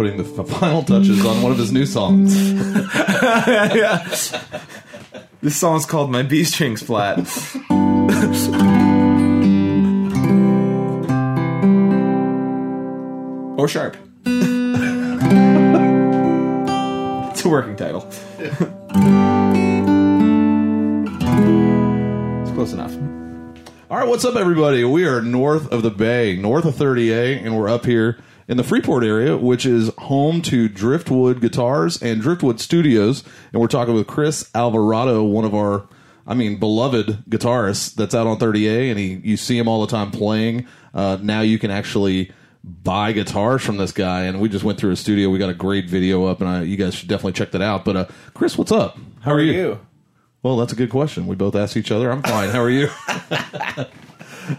putting 0.00 0.16
the 0.16 0.24
final 0.44 0.82
touches 0.82 1.26
on 1.26 1.42
one 1.42 1.52
of 1.52 1.58
his 1.58 1.72
new 1.72 1.84
songs. 1.84 2.34
This 5.42 5.56
song's 5.56 5.86
called 5.86 6.10
My 6.10 6.22
B 6.22 6.44
Strings 6.44 6.82
Flat. 6.82 7.18
or 13.58 13.68
Sharp. 13.68 13.96
it's 17.30 17.44
a 17.44 17.48
working 17.48 17.76
title. 17.76 18.06
it's 18.38 18.56
close 22.52 22.72
enough. 22.74 22.94
All 23.90 23.98
right, 23.98 24.06
what's 24.08 24.24
up, 24.26 24.36
everybody? 24.36 24.84
We 24.84 25.06
are 25.06 25.22
north 25.22 25.70
of 25.72 25.82
the 25.82 25.90
Bay, 25.90 26.36
north 26.36 26.66
of 26.66 26.74
30A, 26.74 27.44
and 27.44 27.58
we're 27.58 27.70
up 27.70 27.86
here 27.86 28.18
in 28.50 28.56
the 28.56 28.64
Freeport 28.64 29.04
area, 29.04 29.36
which 29.36 29.64
is 29.64 29.92
home 29.96 30.42
to 30.42 30.68
Driftwood 30.68 31.40
Guitars 31.40 32.02
and 32.02 32.20
Driftwood 32.20 32.58
Studios. 32.58 33.22
And 33.52 33.62
we're 33.62 33.68
talking 33.68 33.94
with 33.94 34.08
Chris 34.08 34.50
Alvarado, 34.56 35.22
one 35.22 35.44
of 35.44 35.54
our, 35.54 35.88
I 36.26 36.34
mean, 36.34 36.58
beloved 36.58 37.26
guitarists 37.30 37.94
that's 37.94 38.12
out 38.12 38.26
on 38.26 38.40
30A, 38.40 38.90
and 38.90 38.98
he 38.98 39.20
you 39.22 39.36
see 39.36 39.56
him 39.56 39.68
all 39.68 39.80
the 39.80 39.86
time 39.86 40.10
playing. 40.10 40.66
Uh, 40.92 41.16
now 41.22 41.42
you 41.42 41.60
can 41.60 41.70
actually 41.70 42.32
buy 42.64 43.12
guitars 43.12 43.62
from 43.62 43.76
this 43.76 43.92
guy, 43.92 44.22
and 44.22 44.40
we 44.40 44.48
just 44.48 44.64
went 44.64 44.80
through 44.80 44.90
his 44.90 44.98
studio. 44.98 45.30
We 45.30 45.38
got 45.38 45.50
a 45.50 45.54
great 45.54 45.88
video 45.88 46.24
up, 46.24 46.40
and 46.40 46.50
I, 46.50 46.62
you 46.62 46.76
guys 46.76 46.96
should 46.96 47.08
definitely 47.08 47.34
check 47.34 47.52
that 47.52 47.62
out. 47.62 47.84
But 47.84 47.96
uh, 47.96 48.06
Chris, 48.34 48.58
what's 48.58 48.72
up? 48.72 48.98
How, 49.20 49.30
are 49.30 49.40
you? 49.40 49.78
Well, 50.42 50.56
that's 50.56 50.72
a 50.72 50.76
good 50.76 50.90
question. 50.90 51.28
We 51.28 51.36
both 51.36 51.54
asked 51.54 51.76
each 51.76 51.92
other. 51.92 52.10
I'm 52.10 52.22
fine. 52.24 52.48
How 52.48 52.62
are 52.62 52.70
you? 52.70 52.88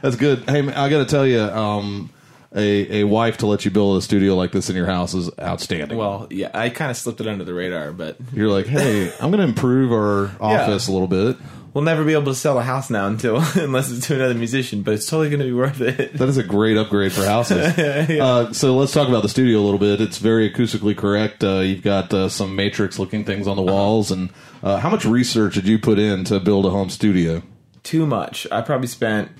that's 0.02 0.16
good. 0.16 0.50
Hey, 0.50 0.62
man, 0.62 0.75
I 0.75 0.89
got 0.89 1.00
to 1.00 1.06
tell 1.06 1.28
you, 1.28 1.42
um, 1.42 2.09
a 2.55 3.02
a 3.02 3.03
wife 3.05 3.38
to 3.38 3.47
let 3.47 3.63
you 3.66 3.71
build 3.71 3.97
a 3.97 4.02
studio 4.02 4.35
like 4.35 4.52
this 4.52 4.69
in 4.69 4.75
your 4.75 4.85
house 4.88 5.13
is 5.13 5.30
outstanding. 5.39 5.97
Well, 5.97 6.27
yeah, 6.30 6.52
I 6.53 6.69
kind 6.69 6.91
of 6.91 6.97
slipped 6.97 7.21
it 7.21 7.27
under 7.27 7.44
the 7.45 7.53
radar, 7.53 7.91
but 7.94 8.17
You're 8.33 8.49
like, 8.49 8.66
hey, 8.67 9.11
I'm 9.21 9.31
going 9.31 9.39
to 9.41 9.47
improve 9.47 9.91
our 9.91 10.31
office 10.41 10.88
a 10.88 10.91
little 10.91 11.07
bit. 11.07 11.38
we'll 11.73 11.85
never 11.85 12.03
be 12.03 12.11
able 12.11 12.25
to 12.25 12.35
sell 12.35 12.59
a 12.59 12.63
house 12.63 12.89
now 12.89 13.07
until 13.07 13.38
unless 13.55 13.89
it's 13.89 14.07
to 14.07 14.16
another 14.16 14.33
musician. 14.33 14.81
But 14.83 14.95
it's 14.95 15.05
totally 15.05 15.29
going 15.29 15.39
to 15.39 15.45
be 15.45 15.53
worth 15.53 15.79
it. 15.79 16.13
That 16.17 16.27
is 16.27 16.38
a 16.38 16.44
great 16.44 16.75
upgrade 16.75 17.13
for 17.13 17.23
houses. 17.25 17.77
uh, 17.77 18.52
so 18.52 18.75
let's 18.75 18.91
talk 18.91 19.07
about 19.07 19.22
the 19.23 19.29
studio 19.29 19.59
a 19.59 19.63
little 19.63 19.79
bit. 19.79 20.02
It's 20.02 20.17
very 20.17 20.52
acoustically 20.52 20.97
correct. 20.97 21.44
Uh, 21.45 21.59
you've 21.59 21.83
got 21.83 22.13
uh, 22.13 22.27
some 22.27 22.55
matrix 22.57 22.99
looking 22.99 23.23
things 23.23 23.47
on 23.47 23.55
the 23.55 23.63
walls. 23.63 24.11
And 24.11 24.29
uh, 24.61 24.77
how 24.79 24.89
much 24.89 25.05
research 25.05 25.53
did 25.55 25.67
you 25.67 25.79
put 25.79 25.99
in 25.99 26.25
to 26.25 26.39
build 26.41 26.66
a 26.66 26.69
home 26.69 26.89
studio? 26.89 27.44
Too 27.83 28.05
much. 28.05 28.45
I 28.52 28.59
probably 28.61 28.88
spent 28.88 29.31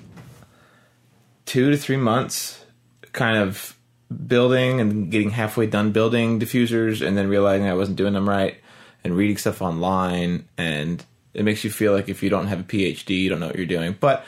two 1.44 1.70
to 1.70 1.76
three 1.76 1.96
months, 1.98 2.61
kind 3.12 3.38
of 3.38 3.76
building 4.26 4.80
and 4.80 5.10
getting 5.10 5.30
halfway 5.30 5.66
done 5.66 5.92
building 5.92 6.40
diffusers, 6.40 7.06
and 7.06 7.16
then 7.16 7.28
realizing 7.28 7.68
I 7.68 7.74
wasn't 7.74 7.96
doing 7.96 8.12
them 8.14 8.28
right, 8.28 8.56
and 9.04 9.16
reading 9.16 9.36
stuff 9.36 9.62
online, 9.62 10.48
and 10.56 11.04
it 11.34 11.44
makes 11.44 11.64
you 11.64 11.70
feel 11.70 11.92
like 11.92 12.08
if 12.08 12.22
you 12.22 12.30
don't 12.30 12.46
have 12.48 12.60
a 12.60 12.64
PhD, 12.64 13.10
you 13.10 13.30
don't 13.30 13.40
know 13.40 13.46
what 13.46 13.56
you're 13.56 13.66
doing. 13.66 13.96
But 13.98 14.24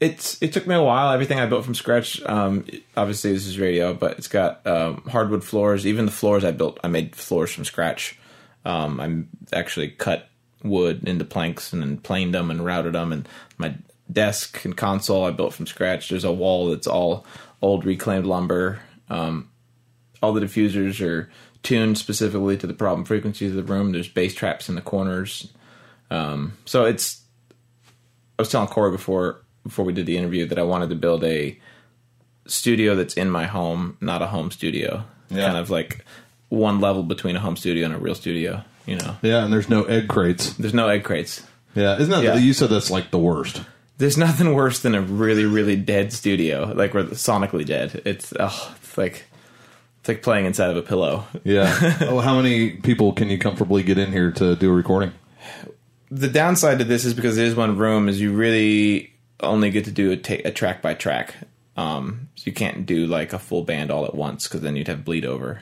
it's 0.00 0.42
it 0.42 0.52
took 0.52 0.66
me 0.66 0.74
a 0.74 0.82
while. 0.82 1.12
Everything 1.12 1.38
I 1.38 1.46
built 1.46 1.64
from 1.64 1.74
scratch. 1.74 2.20
Um, 2.22 2.66
obviously, 2.96 3.32
this 3.32 3.46
is 3.46 3.58
radio, 3.58 3.94
but 3.94 4.18
it's 4.18 4.26
got 4.26 4.66
um, 4.66 5.02
hardwood 5.08 5.44
floors. 5.44 5.86
Even 5.86 6.06
the 6.06 6.12
floors 6.12 6.44
I 6.44 6.50
built, 6.50 6.80
I 6.82 6.88
made 6.88 7.14
floors 7.14 7.52
from 7.52 7.64
scratch. 7.64 8.18
Um, 8.64 9.00
I 9.00 9.56
actually 9.56 9.90
cut 9.90 10.28
wood 10.64 11.04
into 11.06 11.24
planks 11.24 11.72
and 11.72 11.82
then 11.82 11.98
planed 11.98 12.34
them 12.34 12.50
and 12.50 12.64
routed 12.64 12.94
them. 12.94 13.12
And 13.12 13.28
my 13.58 13.74
desk 14.10 14.64
and 14.64 14.76
console 14.76 15.24
I 15.24 15.30
built 15.30 15.54
from 15.54 15.66
scratch. 15.66 16.08
There's 16.08 16.24
a 16.24 16.32
wall 16.32 16.70
that's 16.70 16.88
all 16.88 17.24
old 17.62 17.84
reclaimed 17.86 18.26
lumber. 18.26 18.80
Um, 19.08 19.48
all 20.22 20.32
the 20.32 20.40
diffusers 20.40 21.00
are 21.06 21.30
tuned 21.62 21.96
specifically 21.98 22.56
to 22.58 22.66
the 22.66 22.74
problem 22.74 23.04
frequencies 23.04 23.50
of 23.50 23.56
the 23.66 23.72
room. 23.72 23.92
There's 23.92 24.08
bass 24.08 24.34
traps 24.34 24.68
in 24.68 24.74
the 24.74 24.80
corners. 24.82 25.48
Um, 26.10 26.58
so 26.64 26.84
it's. 26.84 27.22
I 28.38 28.42
was 28.42 28.50
telling 28.50 28.68
Corey 28.68 28.90
before 28.90 29.40
before 29.62 29.84
we 29.84 29.92
did 29.92 30.06
the 30.06 30.16
interview 30.16 30.46
that 30.46 30.58
I 30.58 30.62
wanted 30.64 30.88
to 30.90 30.96
build 30.96 31.22
a 31.24 31.58
studio 32.46 32.94
that's 32.96 33.14
in 33.14 33.30
my 33.30 33.44
home, 33.46 33.96
not 34.00 34.20
a 34.22 34.26
home 34.26 34.50
studio. 34.50 35.04
Yeah. 35.30 35.46
Kind 35.46 35.56
of 35.58 35.70
like 35.70 36.04
one 36.48 36.80
level 36.80 37.02
between 37.02 37.36
a 37.36 37.40
home 37.40 37.56
studio 37.56 37.84
and 37.86 37.94
a 37.94 37.98
real 37.98 38.14
studio. 38.14 38.62
You 38.84 38.96
know, 38.96 39.16
Yeah, 39.22 39.44
and 39.44 39.52
there's 39.52 39.68
no 39.68 39.84
egg 39.84 40.08
crates. 40.08 40.54
there's 40.54 40.74
no 40.74 40.88
egg 40.88 41.04
crates. 41.04 41.42
Yeah, 41.76 41.94
isn't 41.98 42.10
that 42.10 42.24
Yeah. 42.24 42.34
you 42.36 42.52
said 42.52 42.68
that's 42.70 42.90
like 42.90 43.12
the 43.12 43.18
worst? 43.18 43.62
There's 44.02 44.18
nothing 44.18 44.52
worse 44.52 44.80
than 44.80 44.96
a 44.96 45.00
really, 45.00 45.44
really 45.44 45.76
dead 45.76 46.12
studio, 46.12 46.72
like 46.74 46.92
we're 46.92 47.04
sonically 47.04 47.64
dead. 47.64 48.02
It's 48.04 48.32
oh, 48.36 48.74
it's 48.82 48.98
like 48.98 49.26
it's 50.00 50.08
like 50.08 50.24
playing 50.24 50.44
inside 50.44 50.70
of 50.70 50.76
a 50.76 50.82
pillow. 50.82 51.24
Yeah. 51.44 51.98
oh, 52.00 52.18
how 52.18 52.34
many 52.34 52.70
people 52.70 53.12
can 53.12 53.30
you 53.30 53.38
comfortably 53.38 53.84
get 53.84 53.98
in 53.98 54.10
here 54.10 54.32
to 54.32 54.56
do 54.56 54.72
a 54.72 54.74
recording? 54.74 55.12
The 56.10 56.26
downside 56.26 56.80
to 56.80 56.84
this 56.84 57.04
is 57.04 57.14
because 57.14 57.38
it 57.38 57.44
is 57.44 57.54
one 57.54 57.78
room, 57.78 58.08
is 58.08 58.20
you 58.20 58.32
really 58.32 59.12
only 59.38 59.70
get 59.70 59.84
to 59.84 59.92
do 59.92 60.10
a, 60.10 60.16
ta- 60.16 60.42
a 60.44 60.50
track 60.50 60.82
by 60.82 60.94
track. 60.94 61.36
Um, 61.76 62.28
so 62.34 62.42
you 62.46 62.52
can't 62.52 62.84
do 62.84 63.06
like 63.06 63.32
a 63.32 63.38
full 63.38 63.62
band 63.62 63.92
all 63.92 64.04
at 64.04 64.16
once 64.16 64.48
because 64.48 64.62
then 64.62 64.74
you'd 64.74 64.88
have 64.88 65.04
bleed 65.04 65.24
over. 65.24 65.60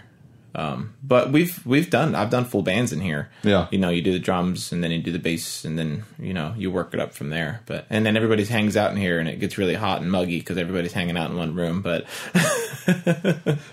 Um, 0.55 0.95
but 1.03 1.31
we've 1.31 1.65
we've 1.65 1.89
done 1.91 2.15
I've 2.15 2.31
done 2.31 2.45
full 2.45 2.63
bands 2.63 2.93
in 2.93 3.01
here. 3.01 3.31
Yeah. 3.43 3.69
you 3.71 3.79
know, 3.79 3.89
you 3.91 4.03
do 4.03 4.13
the 4.13 4.19
drums 4.19 4.73
and 4.73 4.83
then 4.83 4.91
you 4.91 5.01
do 5.01 5.13
the 5.13 5.19
bass 5.19 5.65
and 5.65 5.79
then 5.79 6.03
you 6.19 6.33
know 6.35 6.55
you 6.57 6.71
work 6.71 6.93
it 6.95 7.01
up 7.01 7.13
from 7.15 7.31
there. 7.31 7.61
But 7.67 7.87
and 7.91 8.05
then 8.05 8.17
everybody 8.17 8.45
hangs 8.45 8.77
out 8.77 8.91
in 8.91 8.97
here 8.97 9.19
and 9.21 9.29
it 9.29 9.39
gets 9.41 9.59
really 9.59 9.75
hot 9.75 10.01
and 10.03 10.11
muggy 10.11 10.39
because 10.41 10.59
everybody's 10.59 10.93
hanging 10.93 11.17
out 11.17 11.31
in 11.31 11.37
one 11.37 11.55
room. 11.55 11.83
But 11.83 12.09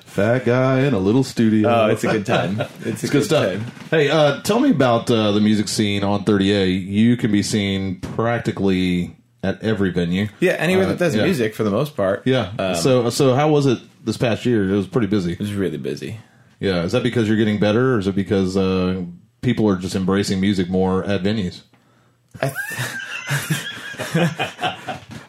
Fat 0.06 0.46
guy 0.46 0.82
in 0.82 0.94
a 0.94 1.00
little 1.00 1.24
studio. 1.24 1.70
oh, 1.70 1.88
it's 1.88 2.04
a 2.04 2.12
good 2.12 2.26
time. 2.26 2.62
It's, 2.88 3.04
a 3.04 3.06
It's 3.06 3.10
good 3.10 3.24
stuff. 3.26 3.46
time. 3.54 3.66
Hey, 3.90 4.10
uh, 4.10 4.42
tell 4.42 4.60
me 4.60 4.70
about 4.72 5.10
uh, 5.12 5.32
the 5.32 5.42
music 5.42 5.68
scene 5.68 6.04
on 6.04 6.24
30A. 6.26 6.86
You 6.88 7.18
can 7.18 7.32
be 7.32 7.44
seen 7.44 8.00
practically 8.00 9.16
at 9.44 9.62
every 9.64 9.92
venue. 9.92 10.28
Yeah, 10.40 10.54
anywhere 10.54 10.86
Uh, 10.86 10.90
that 10.90 11.00
does 11.00 11.16
yeah. 11.16 11.24
music 11.24 11.54
for 11.56 11.64
the 11.64 11.72
most 11.72 11.96
part. 11.96 12.24
Yeah. 12.26 12.52
Um, 12.58 12.76
so, 12.76 13.10
so 13.10 13.34
how 13.36 13.50
was 13.50 13.66
it 13.66 13.80
this 14.06 14.18
past 14.18 14.46
year? 14.46 14.70
It 14.72 14.76
was 14.76 14.88
pretty 14.88 15.08
busy. 15.08 15.34
it 15.34 15.40
was 15.40 15.54
really 15.54 15.78
busy. 15.78 16.20
Yeah. 16.60 16.84
Is 16.84 16.92
that 16.92 17.04
because 17.04 17.28
you're 17.28 17.38
getting 17.38 17.60
better, 17.60 17.96
or 17.96 18.00
is 18.00 18.08
it 18.08 18.16
because 18.16 18.58
uh, 18.58 19.04
people 19.42 19.68
are 19.70 19.78
just 19.78 19.96
embracing 19.96 20.40
music 20.42 20.70
more 20.70 21.04
at 21.04 21.24
venues? 21.24 21.62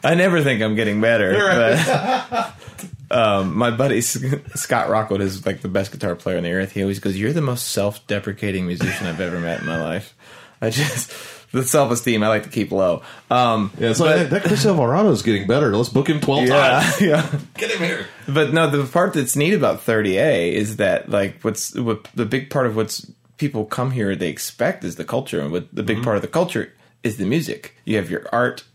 I 0.03 0.15
never 0.15 0.41
think 0.43 0.61
I'm 0.61 0.75
getting 0.75 1.01
better. 1.01 1.33
But, 1.33 2.53
um, 3.11 3.55
my 3.57 3.71
buddy 3.71 4.01
Scott 4.01 4.89
Rockwood 4.89 5.21
is 5.21 5.45
like 5.45 5.61
the 5.61 5.67
best 5.67 5.91
guitar 5.91 6.15
player 6.15 6.37
on 6.37 6.43
the 6.43 6.51
earth. 6.51 6.71
He 6.73 6.81
always 6.81 6.99
goes, 6.99 7.17
"You're 7.17 7.33
the 7.33 7.41
most 7.41 7.69
self-deprecating 7.69 8.67
musician 8.67 9.07
I've 9.07 9.21
ever 9.21 9.39
met 9.39 9.61
in 9.61 9.65
my 9.65 9.81
life." 9.81 10.15
I 10.61 10.69
just 10.69 11.11
the 11.51 11.63
self-esteem 11.63 12.23
I 12.23 12.27
like 12.27 12.43
to 12.43 12.49
keep 12.49 12.71
low. 12.71 13.01
Um, 13.29 13.71
Yeah. 13.77 13.93
So 13.93 14.05
but- 14.05 14.29
that 14.29 14.43
Chris 14.43 14.65
Alvarado 14.65 15.11
is 15.11 15.21
getting 15.21 15.47
better. 15.47 15.75
Let's 15.75 15.89
book 15.89 16.07
him 16.09 16.19
12 16.19 16.47
yeah, 16.47 16.79
times. 16.79 17.01
yeah. 17.01 17.39
Get 17.57 17.71
him 17.71 17.83
here. 17.83 18.05
But 18.27 18.53
no, 18.53 18.69
the 18.69 18.83
part 18.85 19.13
that's 19.13 19.35
neat 19.35 19.53
about 19.53 19.85
30A 19.85 20.53
is 20.53 20.77
that 20.77 21.09
like 21.09 21.41
what's 21.41 21.75
what 21.75 22.05
the 22.15 22.25
big 22.25 22.49
part 22.49 22.65
of 22.67 22.75
what's 22.75 23.11
people 23.37 23.65
come 23.65 23.91
here 23.91 24.15
they 24.15 24.29
expect 24.29 24.83
is 24.83 24.97
the 24.97 25.05
culture, 25.05 25.39
and 25.39 25.51
what 25.51 25.73
the 25.73 25.83
big 25.83 26.03
part 26.03 26.17
of 26.17 26.21
the 26.21 26.27
culture 26.27 26.73
is 27.03 27.17
the 27.17 27.25
music. 27.25 27.75
You 27.85 27.95
have 27.95 28.09
your 28.11 28.27
art, 28.31 28.65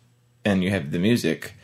and 0.45 0.65
you 0.65 0.71
have 0.71 0.91
the 0.91 0.99
music, 0.99 1.55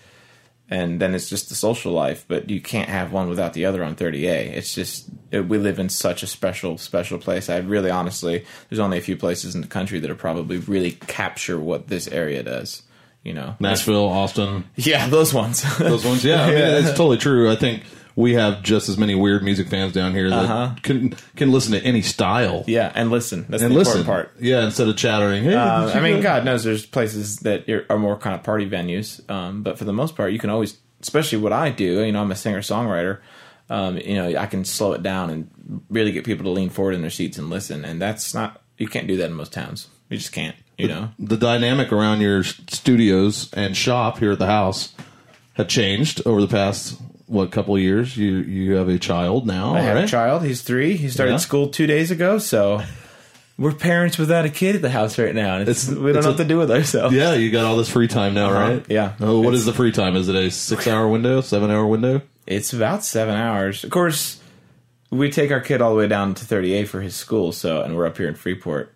and 0.71 1.01
then 1.01 1.15
it's 1.15 1.29
just 1.29 1.49
the 1.49 1.55
social 1.55 1.93
life. 1.93 2.25
But 2.29 2.49
you 2.49 2.61
can't 2.61 2.89
have 2.89 3.13
one 3.13 3.29
without 3.29 3.53
the 3.53 3.65
other 3.67 3.83
on 3.85 3.97
30A. 3.97 4.53
It's 4.57 4.73
just 4.75 5.09
it, 5.31 5.49
we 5.49 5.59
live 5.59 5.79
in 5.79 5.89
such 5.89 6.23
a 6.23 6.27
special, 6.27 6.79
special 6.79 7.19
place. 7.19 7.51
I 7.51 7.59
really, 7.59 7.91
honestly, 7.91 8.45
there's 8.69 8.79
only 8.79 8.97
a 8.99 9.03
few 9.03 9.17
places 9.17 9.55
in 9.55 9.61
the 9.61 9.67
country 9.67 9.99
that 10.01 10.11
are 10.11 10.15
probably 10.15 10.59
really 10.59 10.93
capture 10.93 11.59
what 11.59 11.89
this 11.89 12.07
area 12.09 12.43
does. 12.43 12.83
You 13.23 13.35
know, 13.35 13.55
Nashville, 13.61 14.09
Austin, 14.09 14.65
yeah, 14.77 15.07
those 15.09 15.35
ones. 15.35 15.63
those 15.79 16.07
ones. 16.07 16.25
Yeah, 16.25 16.43
I 16.43 16.47
mean, 16.47 16.57
Yeah. 16.59 16.79
it's 16.79 16.91
totally 16.91 17.19
true. 17.19 17.51
I 17.51 17.57
think 17.57 17.83
we 18.21 18.35
have 18.35 18.63
just 18.63 18.89
as 18.89 18.97
many 18.99 19.15
weird 19.15 19.43
music 19.43 19.69
fans 19.69 19.93
down 19.93 20.13
here 20.15 20.29
that 20.31 20.45
Uh-huh. 20.45 20.75
can 20.83 21.15
can 21.37 21.51
listen 21.51 21.73
to 21.73 21.81
any 21.83 22.03
style 22.03 22.65
yeah, 22.67 22.93
and 22.95 23.11
listen. 23.11 23.47
That's 23.49 23.63
and 23.63 23.73
the 23.75 23.79
listen. 23.79 24.01
important 24.01 24.29
part. 24.33 24.37
Yeah, 24.41 24.65
instead 24.65 24.89
of 24.89 24.97
chattering. 24.97 25.45
Hey, 25.45 25.55
Uh, 25.55 25.89
I 25.91 26.01
mean, 26.01 26.17
go- 26.17 26.23
God 26.23 26.45
knows 26.45 26.65
there's 26.65 26.85
places 26.87 27.39
that 27.41 27.69
are 27.89 27.99
more 27.99 28.17
kind 28.17 28.35
of 28.35 28.43
party 28.43 28.69
venues, 28.69 29.29
um, 29.31 29.63
but 29.63 29.79
for 29.79 29.85
the 29.85 29.93
most 29.93 30.15
part, 30.17 30.33
you 30.33 30.39
can 30.39 30.51
always, 30.51 30.77
especially 31.03 31.39
what 31.39 31.53
I 31.53 31.71
do. 31.71 32.05
You 32.05 32.13
know, 32.13 32.21
I'm 32.23 32.31
a 32.31 32.37
singer 32.37 32.61
songwriter. 32.61 33.19
um, 33.71 33.99
you 33.99 34.15
know, 34.17 34.37
I 34.37 34.47
can 34.47 34.65
slow 34.65 34.93
it 34.95 35.03
down 35.05 35.31
and 35.31 35.49
really 35.89 36.11
get 36.11 36.25
people 36.25 36.43
to 36.45 36.51
lean 36.51 36.71
forward 36.71 36.93
in 36.97 37.03
their 37.03 37.11
seats 37.11 37.39
and 37.39 37.49
listen. 37.51 37.85
And 37.85 38.03
that's 38.03 38.35
not 38.35 38.61
you 38.79 38.89
can't 38.89 39.07
do 39.07 39.17
that 39.19 39.27
in 39.27 39.35
most 39.35 39.53
towns. 39.53 39.87
You 40.09 40.17
just 40.19 40.33
can't. 40.33 40.57
You 40.77 40.89
know. 40.89 41.11
the 41.19 41.37
dynamic 41.37 41.93
around 41.93 42.21
your 42.21 42.43
studios 42.43 43.49
and 43.53 43.77
shop 43.77 44.19
here 44.19 44.33
at 44.33 44.39
the 44.41 44.47
house 44.47 44.93
have 45.55 45.69
changed 45.69 46.23
over 46.27 46.41
the 46.41 46.49
past 46.49 46.97
what 47.31 47.50
couple 47.53 47.77
of 47.77 47.81
years. 47.81 48.17
You 48.17 48.37
you 48.38 48.75
have 48.75 48.88
a 48.88 48.99
child 48.99 49.47
now, 49.47 49.75
I 49.75 49.81
have 49.81 49.94
right? 49.97 50.05
a 50.05 50.09
child. 50.09 50.43
He's 50.44 50.62
three. 50.62 50.97
He 50.97 51.09
started 51.09 51.32
Yeah. 51.32 51.38
school 51.38 51.69
two 51.69 51.87
days 51.87 52.11
ago. 52.11 52.38
So 52.38 52.82
we're 53.59 53.73
parents 53.73 54.19
without 54.19 54.44
a 54.44 54.49
kid 54.50 54.75
at 54.77 54.82
the 54.82 54.91
house 54.91 55.19
right 55.19 55.35
now, 55.35 55.56
and 55.59 55.69
it's, 55.69 55.85
It's- 55.88 55.99
we 55.99 56.12
don't 56.12 56.17
it's 56.19 56.25
know 56.27 56.31
a- 56.31 56.32
what 56.35 56.38
to 56.43 56.44
do 56.49 56.59
with 56.59 56.71
ourselves. 56.71 57.15
Yeah, 57.15 57.35
you 57.35 57.50
got 57.50 57.65
all 57.67 57.77
this 57.77 57.88
free 57.91 58.09
time 58.09 58.35
now, 58.35 58.50
Uh-huh. 58.50 58.59
right? 58.75 58.87
Yeah. 58.88 59.12
Oh, 59.21 59.38
what 59.41 59.49
It's- 59.49 59.61
is 59.61 59.67
the 59.67 59.73
free 59.75 59.93
time? 59.93 60.17
Is 60.17 60.29
it 60.29 60.35
a 60.35 60.50
six-hour 60.50 61.09
window, 61.09 61.41
seven-hour 61.41 61.87
window? 61.87 62.23
It's 62.47 62.73
about 62.73 63.05
seven 63.05 63.35
hours. 63.37 63.85
Of 63.85 63.91
course, 63.91 64.41
we 65.11 65.31
take 65.31 65.50
our 65.53 65.61
kid 65.61 65.81
all 65.83 65.91
the 65.91 65.97
way 65.99 66.09
down 66.09 66.35
to 66.35 66.44
30A 66.44 66.85
for 66.88 67.00
his 67.00 67.15
school. 67.15 67.53
So, 67.53 67.83
and 67.83 67.97
we're 67.97 68.06
up 68.06 68.17
here 68.17 68.29
in 68.29 68.35
Freeport. 68.35 68.93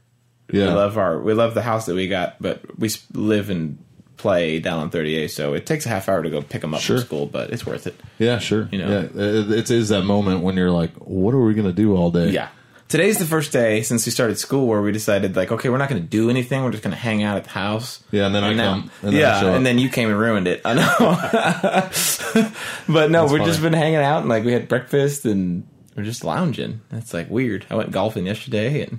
Yeah, 0.52 0.68
We 0.68 0.72
love 0.74 0.98
our 0.98 1.20
we 1.20 1.34
love 1.34 1.54
the 1.54 1.62
house 1.62 1.86
that 1.86 1.94
we 1.94 2.06
got, 2.08 2.36
but 2.40 2.60
we 2.78 2.90
live 3.12 3.48
and 3.50 3.78
play 4.16 4.60
down 4.60 4.78
on 4.78 4.90
30A. 4.90 5.28
So 5.30 5.54
it 5.54 5.66
takes 5.66 5.86
a 5.86 5.88
half 5.88 6.08
hour 6.08 6.22
to 6.22 6.30
go 6.30 6.40
pick 6.42 6.60
them 6.60 6.74
up 6.74 6.80
Sure. 6.80 6.98
from 6.98 7.06
school, 7.06 7.26
but 7.26 7.50
it's 7.50 7.66
worth 7.66 7.86
it. 7.86 7.94
yeah, 8.18 8.38
sure. 8.38 8.68
You 8.72 8.78
know. 8.78 8.88
yeah, 9.14 9.22
it, 9.58 9.70
is 9.70 9.88
that 9.90 10.02
moment 10.04 10.42
when 10.42 10.56
you're 10.56 10.70
like, 10.70 10.92
"What 10.96 11.34
are 11.34 11.40
we 11.44 11.54
going 11.54 11.66
to 11.66 11.72
do 11.74 11.96
all 11.96 12.10
day?" 12.10 12.30
Yeah. 12.30 12.48
Today's 12.86 13.18
the 13.18 13.24
first 13.24 13.50
day 13.50 13.82
since 13.82 14.04
we 14.06 14.12
started 14.12 14.38
school 14.38 14.66
where 14.66 14.80
we 14.82 14.92
decided 14.92 15.34
like, 15.34 15.50
okay, 15.50 15.68
we're 15.70 15.78
not 15.78 15.88
going 15.88 16.02
to 16.02 16.06
do 16.06 16.28
anything. 16.30 16.62
We're 16.62 16.70
just 16.70 16.82
going 16.84 16.94
to 16.94 17.00
hang 17.00 17.22
out 17.24 17.36
at 17.38 17.44
the 17.44 17.50
house. 17.50 18.04
Yeah, 18.12 18.26
and 18.26 18.34
then 18.34 18.44
I 18.44 18.52
now- 18.52 18.72
come, 18.74 18.90
and 19.02 19.12
then 19.12 19.14
I 19.14 19.18
yeah, 19.18 19.40
show 19.40 19.54
and 19.54 19.64
then 19.66 19.78
you 19.78 19.88
came 19.88 20.10
and 20.10 20.18
ruined 20.18 20.46
it. 20.46 20.60
I 20.64 20.74
know. 20.74 22.44
but 22.88 23.10
no, 23.10 23.26
we've 23.26 23.42
just 23.44 23.62
been 23.62 23.72
hanging 23.72 23.96
out 23.96 24.20
and 24.20 24.28
like 24.28 24.44
we 24.44 24.52
had 24.52 24.68
breakfast 24.68 25.24
and 25.24 25.66
we're 25.96 26.04
just 26.04 26.24
lounging. 26.24 26.82
It's 26.92 27.14
like 27.14 27.30
weird. 27.30 27.66
I 27.70 27.74
went 27.74 27.90
golfing 27.90 28.26
yesterday 28.26 28.82
and 28.82 28.98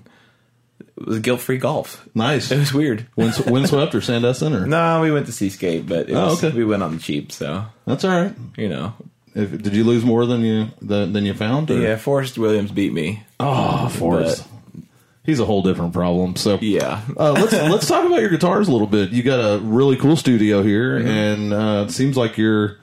it 0.98 1.06
was 1.08 1.20
guilt 1.20 1.42
free 1.42 1.58
golf. 1.58 2.08
nice. 2.16 2.52
It 2.52 2.60
was 2.60 2.74
weird. 2.74 3.06
Wind, 3.16 3.36
windswept 3.48 3.94
or 3.96 4.00
Sandestin 4.00 4.54
or 4.60 4.66
No, 4.66 5.02
we 5.02 5.12
went 5.12 5.26
to 5.28 5.32
Seascape, 5.32 5.88
but 5.88 6.10
it 6.10 6.14
Oh, 6.16 6.28
was, 6.28 6.44
okay. 6.44 6.56
we 6.56 6.66
went 6.66 6.84
on 6.84 6.96
the 6.96 7.02
cheap, 7.02 7.32
so 7.32 7.66
that's 7.86 8.04
all 8.06 8.12
right. 8.12 8.34
you 8.58 8.70
know. 8.70 8.94
If, 9.34 9.62
did 9.62 9.76
you 9.76 9.84
lose 9.84 10.06
more 10.06 10.26
than 10.26 10.42
you 10.42 10.68
than, 10.82 11.12
than 11.12 11.26
you 11.26 11.34
found? 11.34 11.70
Or? 11.70 11.78
Yeah, 11.80 11.98
Forrest 11.98 12.38
Williams 12.38 12.72
beat 12.72 12.94
me. 12.94 13.24
Oh, 13.40 13.90
Forrest. 13.90 14.48
He's 15.26 15.40
a 15.42 15.46
whole 15.46 15.62
different 15.64 15.92
problem. 15.92 16.36
So 16.38 16.58
Yeah. 16.62 17.02
uh, 17.18 17.34
let's 17.34 17.52
let's 17.74 17.88
talk 17.88 18.06
about 18.06 18.22
your 18.22 18.30
guitars 18.30 18.68
a 18.70 18.72
little 18.72 18.88
bit. 18.88 19.10
You 19.10 19.24
got 19.24 19.40
a 19.40 19.60
really 19.60 19.98
cool 19.98 20.16
studio 20.16 20.62
here, 20.64 21.00
Mm-hmm. 21.00 21.08
and 21.10 21.54
uh, 21.54 21.86
it 21.88 21.92
seems 21.92 22.16
like 22.16 22.38
you're 22.38 22.78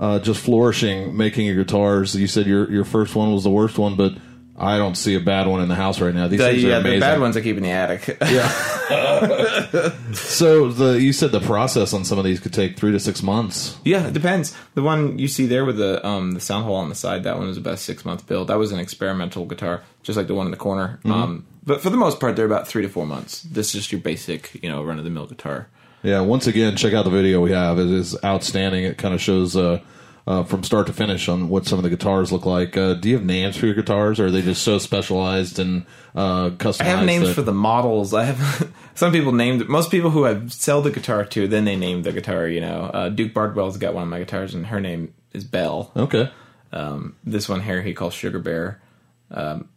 uh, 0.00 0.18
just 0.20 0.40
flourishing 0.40 1.14
making 1.16 1.44
your 1.44 1.56
guitars. 1.56 2.14
You 2.14 2.26
said 2.28 2.46
your 2.46 2.70
your 2.70 2.84
first 2.84 3.14
one 3.14 3.32
was 3.34 3.44
the 3.44 3.50
worst 3.50 3.76
one, 3.78 3.96
but 3.96 4.12
I 4.60 4.76
don't 4.76 4.96
see 4.96 5.14
a 5.14 5.20
bad 5.20 5.46
one 5.46 5.60
in 5.60 5.68
the 5.68 5.76
house 5.76 6.00
right 6.00 6.12
now. 6.14 6.26
These 6.26 6.40
The, 6.40 6.46
things 6.50 6.64
are 6.64 6.68
yeah, 6.68 6.76
amazing. 6.78 6.98
the 7.00 7.06
bad 7.06 7.20
ones 7.20 7.36
I 7.36 7.42
keep 7.42 7.56
in 7.56 7.62
the 7.62 7.70
attic. 7.70 8.18
Yeah. 8.28 9.92
So 10.14 10.70
the 10.70 11.00
you 11.00 11.12
said 11.12 11.32
the 11.32 11.40
process 11.40 11.92
on 11.92 12.04
some 12.04 12.18
of 12.18 12.24
these 12.24 12.40
could 12.40 12.52
take 12.52 12.76
three 12.76 12.92
to 12.92 13.00
six 13.00 13.22
months. 13.22 13.76
Yeah, 13.84 14.06
it 14.06 14.14
depends. 14.14 14.56
The 14.74 14.82
one 14.82 15.18
you 15.18 15.28
see 15.28 15.46
there 15.46 15.64
with 15.64 15.76
the 15.76 16.04
um 16.06 16.32
the 16.32 16.40
sound 16.40 16.64
hole 16.64 16.76
on 16.76 16.88
the 16.88 16.94
side, 16.94 17.24
that 17.24 17.36
one 17.38 17.46
was 17.46 17.56
about 17.58 17.74
a 17.74 17.78
six 17.78 18.04
month 18.04 18.26
build. 18.26 18.48
That 18.48 18.58
was 18.58 18.72
an 18.72 18.78
experimental 18.78 19.44
guitar, 19.46 19.82
just 20.02 20.16
like 20.16 20.26
the 20.26 20.34
one 20.34 20.46
in 20.46 20.50
the 20.50 20.56
corner. 20.56 20.98
Mm-hmm. 21.04 21.12
Um, 21.12 21.46
but 21.64 21.80
for 21.82 21.90
the 21.90 21.96
most 21.96 22.18
part, 22.18 22.34
they're 22.36 22.46
about 22.46 22.66
three 22.66 22.82
to 22.82 22.88
four 22.88 23.06
months. 23.06 23.42
This 23.42 23.68
is 23.68 23.74
just 23.82 23.92
your 23.92 24.00
basic, 24.00 24.62
you 24.62 24.70
know, 24.70 24.82
run 24.82 24.98
of 24.98 25.04
the 25.04 25.10
mill 25.10 25.26
guitar. 25.26 25.68
Yeah. 26.02 26.20
Once 26.20 26.46
again, 26.46 26.76
check 26.76 26.94
out 26.94 27.04
the 27.04 27.10
video 27.10 27.40
we 27.42 27.52
have. 27.52 27.78
It 27.78 27.88
is 27.90 28.16
outstanding. 28.24 28.84
It 28.84 28.96
kind 28.98 29.14
of 29.14 29.20
shows. 29.20 29.56
Uh, 29.56 29.80
uh, 30.28 30.44
from 30.44 30.62
start 30.62 30.86
to 30.86 30.92
finish 30.92 31.26
on 31.26 31.48
what 31.48 31.64
some 31.64 31.78
of 31.78 31.82
the 31.82 31.88
guitars 31.88 32.30
look 32.30 32.44
like. 32.44 32.76
Uh, 32.76 32.92
do 32.92 33.08
you 33.08 33.16
have 33.16 33.24
names 33.24 33.56
for 33.56 33.64
your 33.64 33.74
guitars, 33.74 34.20
or 34.20 34.26
are 34.26 34.30
they 34.30 34.42
just 34.42 34.62
so 34.62 34.78
specialized 34.78 35.58
and 35.58 35.86
uh, 36.14 36.50
customized? 36.50 36.80
I 36.82 36.84
have 36.84 37.06
names 37.06 37.28
that- 37.28 37.34
for 37.34 37.40
the 37.42 37.54
models. 37.54 38.12
I 38.12 38.24
have 38.24 38.70
some 38.94 39.10
people 39.10 39.32
named 39.32 39.66
most 39.70 39.90
people 39.90 40.10
who 40.10 40.26
I 40.26 40.46
sell 40.48 40.82
the 40.82 40.90
guitar 40.90 41.24
to, 41.24 41.48
then 41.48 41.64
they 41.64 41.76
name 41.76 42.02
the 42.02 42.12
guitar. 42.12 42.46
You 42.46 42.60
know, 42.60 42.82
uh, 42.92 43.08
Duke 43.08 43.32
Bardwell's 43.32 43.78
got 43.78 43.94
one 43.94 44.02
of 44.02 44.08
my 44.10 44.18
guitars, 44.18 44.54
and 44.54 44.66
her 44.66 44.80
name 44.80 45.14
is 45.32 45.44
Belle. 45.44 45.90
Okay. 45.96 46.30
Um, 46.72 47.16
this 47.24 47.48
one 47.48 47.62
here 47.62 47.80
he 47.80 47.94
calls 47.94 48.12
Sugar 48.12 48.38
Bear. 48.38 48.82
Um, 49.30 49.70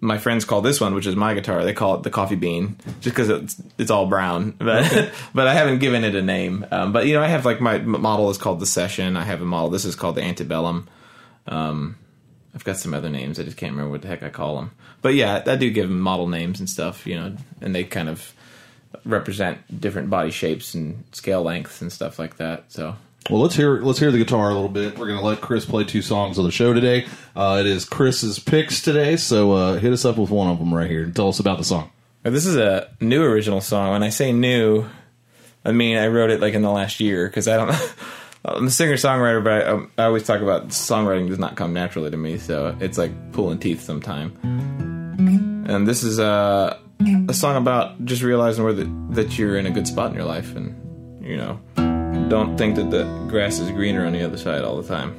my 0.00 0.18
friends 0.18 0.44
call 0.44 0.60
this 0.60 0.80
one, 0.80 0.94
which 0.94 1.06
is 1.06 1.16
my 1.16 1.34
guitar, 1.34 1.64
they 1.64 1.72
call 1.72 1.96
it 1.96 2.02
the 2.02 2.10
Coffee 2.10 2.36
Bean, 2.36 2.76
just 3.00 3.16
because 3.16 3.28
it's 3.28 3.60
it's 3.78 3.90
all 3.90 4.06
brown. 4.06 4.52
But 4.58 5.12
but 5.34 5.46
I 5.46 5.54
haven't 5.54 5.78
given 5.78 6.04
it 6.04 6.14
a 6.14 6.22
name. 6.22 6.66
Um, 6.70 6.92
but 6.92 7.06
you 7.06 7.14
know, 7.14 7.22
I 7.22 7.26
have 7.26 7.44
like 7.44 7.60
my 7.60 7.78
model 7.78 8.30
is 8.30 8.38
called 8.38 8.60
the 8.60 8.66
Session. 8.66 9.16
I 9.16 9.24
have 9.24 9.42
a 9.42 9.46
model. 9.46 9.70
This 9.70 9.84
is 9.84 9.96
called 9.96 10.14
the 10.14 10.22
Antebellum. 10.22 10.88
Um, 11.46 11.96
I've 12.54 12.64
got 12.64 12.76
some 12.76 12.94
other 12.94 13.08
names. 13.08 13.38
I 13.38 13.44
just 13.44 13.56
can't 13.56 13.72
remember 13.72 13.90
what 13.90 14.02
the 14.02 14.08
heck 14.08 14.22
I 14.22 14.30
call 14.30 14.56
them. 14.56 14.72
But 15.02 15.14
yeah, 15.14 15.42
I 15.46 15.56
do 15.56 15.70
give 15.70 15.88
them 15.88 16.00
model 16.00 16.28
names 16.28 16.60
and 16.60 16.68
stuff. 16.68 17.06
You 17.06 17.16
know, 17.16 17.36
and 17.60 17.74
they 17.74 17.84
kind 17.84 18.08
of 18.08 18.34
represent 19.04 19.80
different 19.80 20.10
body 20.10 20.30
shapes 20.30 20.74
and 20.74 21.04
scale 21.12 21.42
lengths 21.42 21.82
and 21.82 21.92
stuff 21.92 22.18
like 22.18 22.36
that. 22.36 22.64
So 22.68 22.96
Well, 23.30 23.42
let's 23.42 23.54
hear 23.54 23.80
let's 23.80 23.98
hear 23.98 24.10
the 24.10 24.18
guitar 24.18 24.50
a 24.50 24.54
little 24.54 24.70
bit. 24.70 24.98
We're 24.98 25.08
gonna 25.08 25.22
let 25.22 25.42
Chris 25.42 25.66
play 25.66 25.84
two 25.84 26.00
songs 26.00 26.38
of 26.38 26.44
the 26.44 26.50
show 26.50 26.72
today. 26.72 27.06
Uh, 27.36 27.58
it 27.60 27.66
is 27.66 27.84
Chris's 27.84 28.38
picks 28.38 28.80
today, 28.80 29.16
so 29.18 29.52
uh, 29.52 29.78
hit 29.78 29.92
us 29.92 30.06
up 30.06 30.16
with 30.16 30.30
one 30.30 30.48
of 30.48 30.58
them 30.58 30.74
right 30.74 30.90
here 30.90 31.02
and 31.02 31.14
tell 31.14 31.28
us 31.28 31.38
about 31.38 31.58
the 31.58 31.64
song. 31.64 31.90
This 32.22 32.46
is 32.46 32.56
a 32.56 32.88
new 33.00 33.22
original 33.22 33.60
song. 33.60 33.92
When 33.92 34.02
I 34.02 34.08
say 34.08 34.32
new, 34.32 34.86
I 35.62 35.72
mean 35.72 35.98
I 35.98 36.06
wrote 36.06 36.30
it 36.30 36.40
like 36.40 36.54
in 36.54 36.62
the 36.62 36.70
last 36.70 37.00
year 37.00 37.26
because 37.28 37.48
I 37.48 37.56
don't. 37.56 37.94
I'm 38.44 38.68
a 38.68 38.70
singer 38.70 38.94
songwriter, 38.94 39.44
but 39.44 39.52
I, 39.98 40.02
I 40.02 40.06
always 40.06 40.22
talk 40.22 40.40
about 40.40 40.68
songwriting 40.68 41.28
does 41.28 41.38
not 41.38 41.56
come 41.56 41.74
naturally 41.74 42.10
to 42.10 42.16
me, 42.16 42.38
so 42.38 42.74
it's 42.80 42.96
like 42.96 43.32
pulling 43.32 43.58
teeth 43.58 43.82
sometime. 43.82 44.32
And 45.68 45.86
this 45.86 46.02
is 46.02 46.18
a 46.18 46.80
a 47.28 47.34
song 47.34 47.56
about 47.56 48.02
just 48.06 48.22
realizing 48.22 48.64
where 48.64 48.72
the, 48.72 48.90
that 49.10 49.38
you're 49.38 49.58
in 49.58 49.66
a 49.66 49.70
good 49.70 49.86
spot 49.86 50.10
in 50.10 50.16
your 50.16 50.24
life, 50.24 50.56
and 50.56 51.22
you 51.22 51.36
know, 51.36 51.60
don't 52.28 52.58
think 52.58 52.76
that 52.76 52.90
the 52.90 53.04
grass 53.28 53.58
is 53.58 53.70
greener 53.70 54.04
on 54.04 54.12
the 54.12 54.22
other 54.22 54.36
side 54.36 54.62
all 54.62 54.80
the 54.80 54.86
time. 54.86 55.16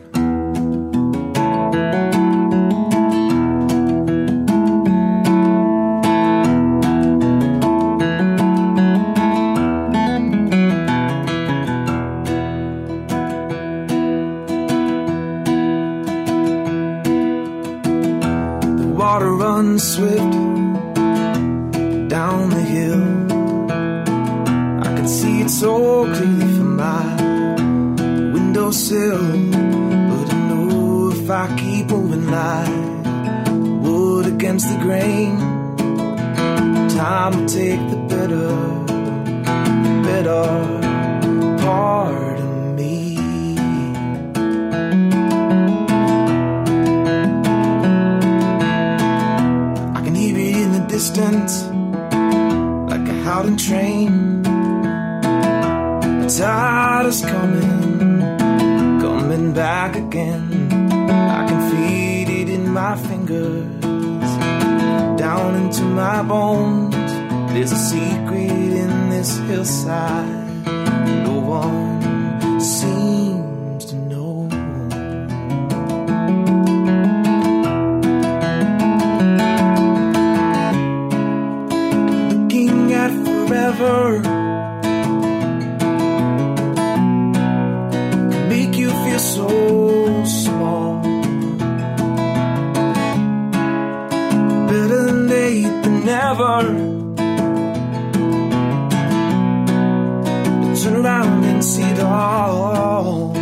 Turn 100.81 100.95
around 100.95 101.43
and 101.43 101.61
see 101.61 101.83
it 101.83 101.99
all. 101.99 103.33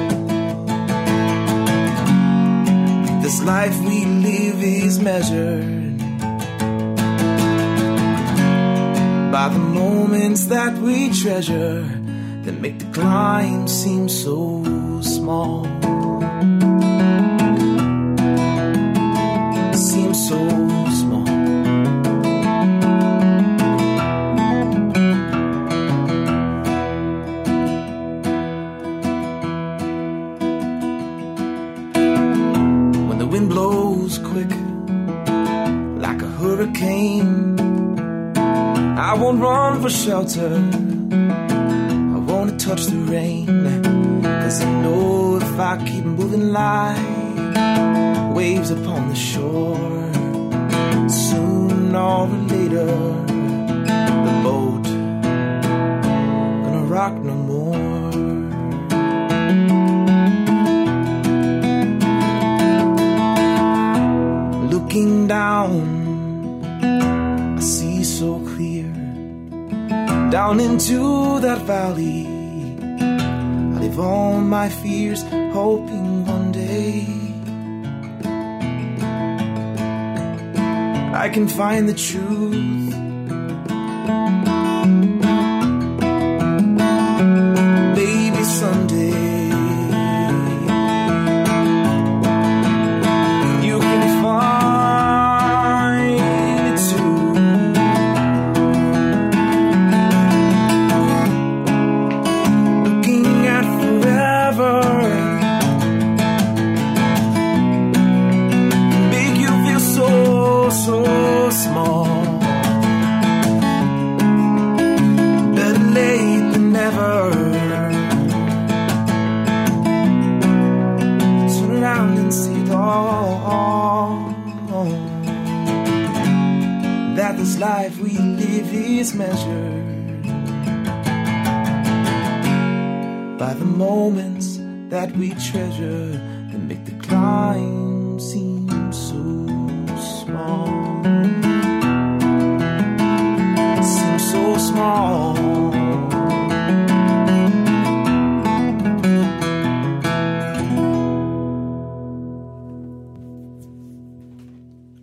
This 3.22 3.44
life 3.44 3.80
we 3.82 4.06
live 4.06 4.64
is 4.64 5.00
measured 5.00 6.00
by 9.32 9.50
the 9.50 9.60
moments 9.60 10.48
that 10.48 10.74
we 10.80 11.14
treasure 11.14 11.84
that 12.42 12.60
make 12.60 12.80
the 12.80 12.86
climb 12.92 13.68
seem 13.68 14.10
so 14.10 14.64
small. 15.02 15.64
Seem 19.76 20.14
so 20.16 20.77
hurricane, 36.68 37.60
I 38.98 39.14
won't 39.14 39.42
run 39.42 39.82
for 39.82 39.90
shelter. 39.90 40.56
I 40.56 42.20
wanna 42.20 42.58
touch 42.58 42.86
the 42.86 42.98
rain. 42.98 43.48
Cause 44.22 44.62
I 44.62 44.82
know 44.82 45.38
if 45.38 45.60
I 45.60 45.78
keep 45.86 46.06
moving 46.06 46.52
like 46.52 46.98
waves 48.36 48.72
upon 48.72 49.10
the 49.10 49.16
shore, 49.16 49.78
soon 51.10 51.96
or 51.96 52.28
later, 52.28 52.86
the 54.26 54.42
boat 54.44 54.84
gonna 56.64 56.86
rock 56.86 57.14
no 57.14 57.34
more. 57.34 57.78
Looking 64.72 65.28
down, 65.28 65.97
down 70.30 70.60
into 70.60 71.40
that 71.40 71.62
valley. 71.62 72.28
I 72.82 73.80
live 73.80 74.00
all 74.00 74.42
my 74.42 74.70
fears, 74.70 75.24
hoping 75.54 76.26
one 76.26 76.52
day 76.52 77.06
I 81.14 81.30
can 81.30 81.48
find 81.48 81.88
the 81.90 81.94
truth. 81.94 82.77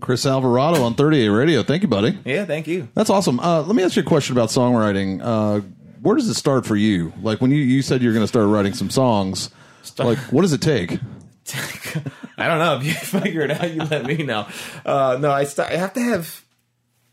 Chris 0.05 0.27
Alvarado 0.27 0.83
on 0.83 0.95
30A 0.95 1.35
Radio. 1.35 1.63
Thank 1.63 1.81
you, 1.81 1.89
buddy. 1.89 2.19
Yeah, 2.27 2.45
thank 2.45 2.67
you. 2.67 2.89
That's 2.93 3.09
awesome. 3.09 3.41
Uh, 3.41 3.63
let 3.63 3.75
me 3.75 3.83
ask 3.83 3.97
you 3.97 4.03
a 4.03 4.05
question 4.05 4.37
about 4.37 4.51
songwriting. 4.51 5.23
Uh, 5.23 5.63
where 6.03 6.15
does 6.15 6.29
it 6.29 6.35
start 6.35 6.67
for 6.67 6.77
you? 6.77 7.15
Like 7.23 7.41
when 7.41 7.51
you, 7.51 7.57
you 7.57 7.81
said 7.81 8.03
you're 8.03 8.13
going 8.13 8.23
to 8.23 8.29
start 8.29 8.47
writing 8.49 8.75
some 8.75 8.91
songs, 8.91 9.49
like 9.97 10.19
what 10.31 10.43
does 10.43 10.53
it 10.53 10.61
take? 10.61 10.91
I 12.37 12.49
don't 12.49 12.59
know 12.59 12.77
if 12.81 12.85
you 12.85 12.93
figure 12.93 13.41
it 13.41 13.51
out. 13.51 13.73
You 13.73 13.81
let 13.81 14.05
me 14.05 14.17
know. 14.17 14.47
Uh, 14.85 15.17
no, 15.19 15.33
I 15.33 15.45
st- 15.45 15.71
I 15.71 15.77
have 15.77 15.95
to 15.95 16.01
have 16.03 16.45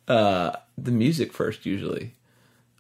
uh, 0.10 0.52
the 0.78 0.92
music 0.92 1.32
first 1.32 1.66
usually, 1.66 2.16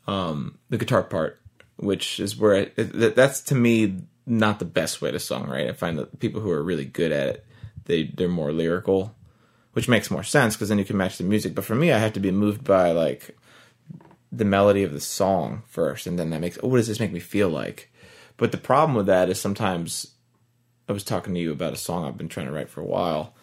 um, 0.07 0.57
the 0.69 0.77
guitar 0.77 1.03
part, 1.03 1.39
which 1.77 2.19
is 2.19 2.35
where 2.35 2.55
I, 2.55 2.71
it, 2.75 3.15
that's 3.15 3.39
to 3.43 3.55
me 3.55 4.01
not 4.25 4.59
the 4.59 4.65
best 4.65 5.01
way 5.01 5.09
to 5.09 5.19
songwrite. 5.19 5.69
I 5.69 5.71
find 5.71 5.97
that 5.97 6.19
people 6.19 6.41
who 6.41 6.51
are 6.51 6.61
really 6.61 6.83
good 6.83 7.13
at 7.13 7.29
it, 7.29 7.45
they 7.85 8.03
they're 8.03 8.27
more 8.27 8.51
lyrical, 8.51 9.15
which 9.73 9.87
makes 9.87 10.11
more 10.11 10.23
sense 10.23 10.55
because 10.55 10.69
then 10.69 10.79
you 10.79 10.85
can 10.85 10.97
match 10.97 11.17
the 11.17 11.23
music. 11.23 11.55
But 11.55 11.65
for 11.65 11.75
me, 11.75 11.91
I 11.91 11.99
have 11.99 12.13
to 12.13 12.19
be 12.19 12.31
moved 12.31 12.63
by 12.63 12.91
like 12.91 13.37
the 14.31 14.45
melody 14.45 14.83
of 14.83 14.93
the 14.93 14.99
song 14.99 15.63
first, 15.67 16.07
and 16.07 16.17
then 16.17 16.29
that 16.29 16.41
makes 16.41 16.57
oh, 16.61 16.67
what 16.67 16.77
does 16.77 16.87
this 16.87 16.99
make 16.99 17.11
me 17.11 17.19
feel 17.19 17.49
like? 17.49 17.91
But 18.37 18.51
the 18.51 18.57
problem 18.57 18.95
with 18.95 19.05
that 19.07 19.29
is 19.29 19.39
sometimes 19.39 20.13
I 20.89 20.93
was 20.93 21.03
talking 21.03 21.33
to 21.33 21.39
you 21.39 21.51
about 21.51 21.73
a 21.73 21.77
song 21.77 22.05
I've 22.05 22.17
been 22.17 22.29
trying 22.29 22.47
to 22.47 22.51
write 22.51 22.69
for 22.69 22.81
a 22.81 22.85
while. 22.85 23.33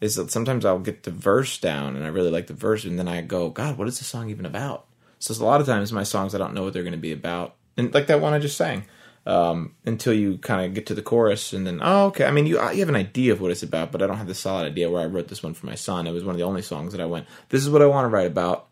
Is 0.00 0.16
that 0.16 0.30
sometimes 0.30 0.64
I'll 0.64 0.78
get 0.78 1.04
the 1.04 1.10
verse 1.10 1.58
down 1.58 1.96
and 1.96 2.04
I 2.04 2.08
really 2.08 2.30
like 2.30 2.46
the 2.46 2.54
verse, 2.54 2.84
and 2.84 2.98
then 2.98 3.08
I 3.08 3.20
go, 3.22 3.50
God, 3.50 3.78
what 3.78 3.88
is 3.88 3.98
the 3.98 4.04
song 4.04 4.30
even 4.30 4.46
about? 4.46 4.86
So 5.18 5.42
a 5.42 5.46
lot 5.46 5.60
of 5.60 5.66
times 5.66 5.92
my 5.92 6.02
songs 6.02 6.34
I 6.34 6.38
don't 6.38 6.52
know 6.52 6.62
what 6.62 6.74
they're 6.74 6.82
going 6.82 6.92
to 6.92 6.98
be 6.98 7.12
about, 7.12 7.56
and 7.76 7.92
like 7.94 8.06
that 8.08 8.20
one 8.20 8.32
I 8.32 8.38
just 8.38 8.56
sang. 8.56 8.84
Um, 9.26 9.74
until 9.86 10.12
you 10.12 10.36
kind 10.36 10.66
of 10.66 10.74
get 10.74 10.84
to 10.86 10.94
the 10.94 11.00
chorus, 11.00 11.54
and 11.54 11.66
then 11.66 11.80
oh, 11.82 12.06
okay. 12.08 12.26
I 12.26 12.30
mean, 12.30 12.46
you 12.46 12.56
you 12.72 12.80
have 12.80 12.90
an 12.90 12.94
idea 12.94 13.32
of 13.32 13.40
what 13.40 13.50
it's 13.50 13.62
about, 13.62 13.90
but 13.90 14.02
I 14.02 14.06
don't 14.06 14.18
have 14.18 14.26
the 14.26 14.34
solid 14.34 14.66
idea. 14.66 14.90
Where 14.90 15.00
I 15.00 15.06
wrote 15.06 15.28
this 15.28 15.42
one 15.42 15.54
for 15.54 15.64
my 15.64 15.76
son, 15.76 16.06
it 16.06 16.12
was 16.12 16.24
one 16.24 16.34
of 16.34 16.38
the 16.38 16.44
only 16.44 16.60
songs 16.60 16.92
that 16.92 17.00
I 17.00 17.06
went, 17.06 17.26
"This 17.48 17.62
is 17.62 17.70
what 17.70 17.80
I 17.80 17.86
want 17.86 18.04
to 18.04 18.10
write 18.10 18.26
about," 18.26 18.68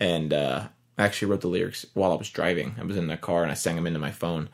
and 0.00 0.32
uh, 0.32 0.66
I 0.98 1.04
actually 1.04 1.30
wrote 1.30 1.42
the 1.42 1.48
lyrics 1.48 1.86
while 1.94 2.10
I 2.10 2.16
was 2.16 2.28
driving. 2.28 2.74
I 2.78 2.84
was 2.84 2.96
in 2.96 3.06
the 3.06 3.16
car 3.16 3.42
and 3.42 3.52
I 3.52 3.54
sang 3.54 3.76
them 3.76 3.86
into 3.86 4.00
my 4.00 4.10
phone 4.10 4.48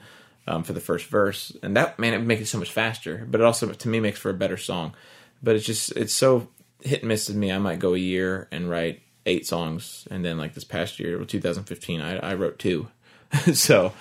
um, 0.47 0.63
for 0.63 0.75
the 0.75 0.81
first 0.81 1.07
verse, 1.07 1.57
and 1.63 1.77
that 1.77 1.99
man, 1.99 2.13
it 2.13 2.19
make 2.19 2.41
it 2.41 2.47
so 2.47 2.59
much 2.59 2.71
faster. 2.71 3.27
But 3.29 3.41
it 3.41 3.45
also, 3.45 3.73
to 3.73 3.89
me, 3.89 4.01
makes 4.01 4.19
for 4.19 4.31
a 4.31 4.35
better 4.35 4.59
song. 4.59 4.95
But 5.43 5.57
it's 5.57 5.65
just 5.65 5.93
it's 5.93 6.15
so 6.15 6.49
hit 6.83 7.01
and 7.01 7.09
miss 7.09 7.29
with 7.29 7.37
me. 7.37 7.51
I 7.51 7.59
might 7.59 7.79
go 7.79 7.95
a 7.95 7.99
year 7.99 8.47
and 8.53 8.69
write 8.69 9.03
eight 9.27 9.47
songs, 9.47 10.07
and 10.11 10.25
then 10.25 10.37
like 10.37 10.55
this 10.55 10.65
past 10.65 11.01
year, 11.01 11.23
2015, 11.25 12.01
I, 12.01 12.19
I 12.19 12.35
wrote 12.35 12.59
two. 12.59 12.89
so, 13.55 13.93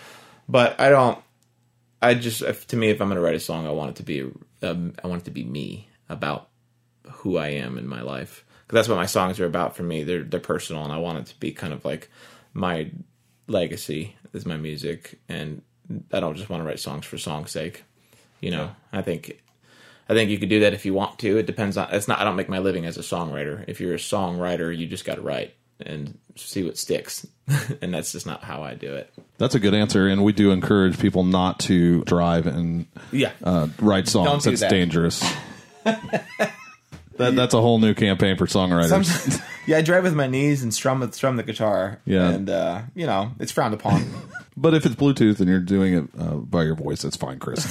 but 0.47 0.79
I 0.79 0.89
don't. 0.89 1.19
I 2.01 2.15
just 2.15 2.41
if, 2.41 2.67
to 2.67 2.75
me, 2.75 2.89
if 2.89 3.01
I'm 3.01 3.07
going 3.07 3.15
to 3.15 3.21
write 3.21 3.35
a 3.35 3.39
song, 3.39 3.65
I 3.65 3.71
want 3.71 3.91
it 3.91 3.95
to 3.97 4.03
be 4.03 4.29
um, 4.61 4.93
I 5.03 5.07
want 5.07 5.21
it 5.21 5.25
to 5.25 5.31
be 5.31 5.43
me 5.43 5.89
about 6.09 6.49
who 7.09 7.37
I 7.37 7.49
am 7.49 7.77
in 7.77 7.87
my 7.87 8.01
life. 8.01 8.45
Because 8.61 8.75
that's 8.75 8.89
what 8.89 8.95
my 8.95 9.05
songs 9.05 9.39
are 9.39 9.45
about 9.45 9.75
for 9.75 9.83
me. 9.83 10.03
They're 10.03 10.23
they're 10.23 10.39
personal, 10.39 10.83
and 10.83 10.93
I 10.93 10.97
want 10.97 11.19
it 11.19 11.25
to 11.27 11.39
be 11.39 11.51
kind 11.51 11.73
of 11.73 11.85
like 11.85 12.09
my 12.53 12.91
legacy 13.47 14.15
is 14.33 14.45
my 14.45 14.57
music, 14.57 15.19
and 15.29 15.61
I 16.11 16.19
don't 16.19 16.35
just 16.35 16.49
want 16.49 16.61
to 16.61 16.67
write 16.67 16.79
songs 16.79 17.05
for 17.05 17.17
song's 17.17 17.51
sake. 17.51 17.83
You 18.41 18.51
know, 18.51 18.75
I 18.91 19.01
think 19.01 19.41
I 20.09 20.13
think 20.13 20.29
you 20.29 20.37
could 20.37 20.49
do 20.49 20.61
that 20.61 20.73
if 20.73 20.85
you 20.85 20.93
want 20.93 21.19
to. 21.19 21.37
It 21.37 21.45
depends 21.45 21.77
on. 21.77 21.89
It's 21.91 22.07
not. 22.07 22.19
I 22.19 22.23
don't 22.23 22.35
make 22.35 22.49
my 22.49 22.59
living 22.59 22.85
as 22.85 22.97
a 22.97 23.01
songwriter. 23.01 23.63
If 23.67 23.79
you're 23.79 23.93
a 23.93 23.97
songwriter, 23.97 24.75
you 24.75 24.87
just 24.87 25.05
got 25.05 25.15
to 25.15 25.21
write 25.21 25.55
and 25.85 26.17
see 26.35 26.63
what 26.63 26.77
sticks, 26.77 27.27
and 27.81 27.93
that's 27.93 28.11
just 28.11 28.25
not 28.25 28.43
how 28.43 28.63
I 28.63 28.73
do 28.75 28.95
it. 28.95 29.13
That's 29.37 29.55
a 29.55 29.59
good 29.59 29.73
answer, 29.73 30.07
and 30.07 30.23
we 30.23 30.31
do 30.33 30.51
encourage 30.51 30.99
people 30.99 31.23
not 31.23 31.59
to 31.61 32.03
drive 32.03 32.47
and 32.47 32.85
Yeah. 33.11 33.31
uh, 33.43 33.67
write 33.79 34.07
songs. 34.07 34.29
Don't 34.29 34.43
do 34.43 34.49
That's 34.51 34.61
that. 34.61 34.69
dangerous. 34.71 35.19
that, 35.83 37.35
that's 37.35 37.53
a 37.53 37.61
whole 37.61 37.79
new 37.79 37.93
campaign 37.93 38.37
for 38.37 38.45
songwriters. 38.47 38.89
Sometimes, 38.89 39.39
yeah, 39.67 39.77
I 39.77 39.81
drive 39.81 40.03
with 40.03 40.15
my 40.15 40.27
knees 40.27 40.63
and 40.63 40.73
strum 40.73 41.09
strum 41.11 41.35
the 41.37 41.43
guitar. 41.43 41.99
Yeah. 42.05 42.29
and 42.29 42.49
uh, 42.49 42.81
you 42.95 43.05
know 43.05 43.31
it's 43.39 43.51
frowned 43.51 43.73
upon. 43.73 44.05
but 44.57 44.73
if 44.73 44.85
it's 44.85 44.95
Bluetooth 44.95 45.39
and 45.39 45.49
you're 45.49 45.59
doing 45.59 45.93
it 45.93 46.03
uh, 46.17 46.35
by 46.35 46.63
your 46.63 46.75
voice, 46.75 47.01
that's 47.03 47.17
fine, 47.17 47.39
Chris. 47.39 47.63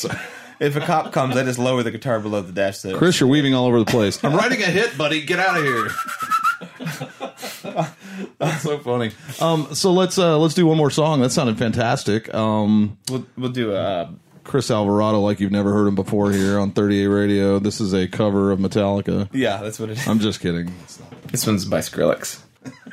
So, 0.00 0.10
if 0.58 0.76
a 0.76 0.80
cop 0.80 1.12
comes, 1.12 1.36
I 1.36 1.44
just 1.44 1.58
lower 1.58 1.82
the 1.82 1.90
guitar 1.90 2.20
below 2.20 2.42
the 2.42 2.52
dash. 2.52 2.78
So 2.78 2.98
Chris, 2.98 3.18
you're 3.20 3.28
weaving 3.28 3.54
all 3.54 3.66
over 3.66 3.78
the 3.78 3.84
place. 3.86 4.22
I'm 4.22 4.34
writing 4.34 4.60
a 4.62 4.66
hit, 4.66 4.98
buddy. 4.98 5.22
Get 5.24 5.38
out 5.38 5.56
of 5.56 5.64
here. 5.64 5.88
That's 8.38 8.62
so 8.62 8.78
funny. 8.78 9.10
Um, 9.40 9.74
so 9.74 9.92
let's 9.92 10.18
uh, 10.18 10.38
let's 10.38 10.54
do 10.54 10.66
one 10.66 10.76
more 10.76 10.90
song. 10.90 11.20
That 11.20 11.30
sounded 11.30 11.58
fantastic. 11.58 12.32
Um, 12.34 12.98
we'll 13.10 13.26
we'll 13.36 13.50
do 13.50 13.72
uh, 13.74 14.10
Chris 14.44 14.70
Alvarado 14.70 15.20
like 15.20 15.40
you've 15.40 15.52
never 15.52 15.72
heard 15.72 15.86
him 15.86 15.94
before 15.94 16.32
here 16.32 16.58
on 16.58 16.72
30A 16.72 17.12
Radio. 17.14 17.58
This 17.58 17.80
is 17.80 17.92
a 17.92 18.08
cover 18.08 18.50
of 18.50 18.58
Metallica. 18.58 19.28
Yeah, 19.32 19.58
that's 19.62 19.78
what 19.78 19.90
it 19.90 19.98
is. 19.98 20.08
I'm 20.08 20.18
just 20.20 20.40
kidding. 20.40 20.72
This 21.30 21.46
one's 21.46 21.64
by 21.64 21.78
Skrillex. 21.80 22.40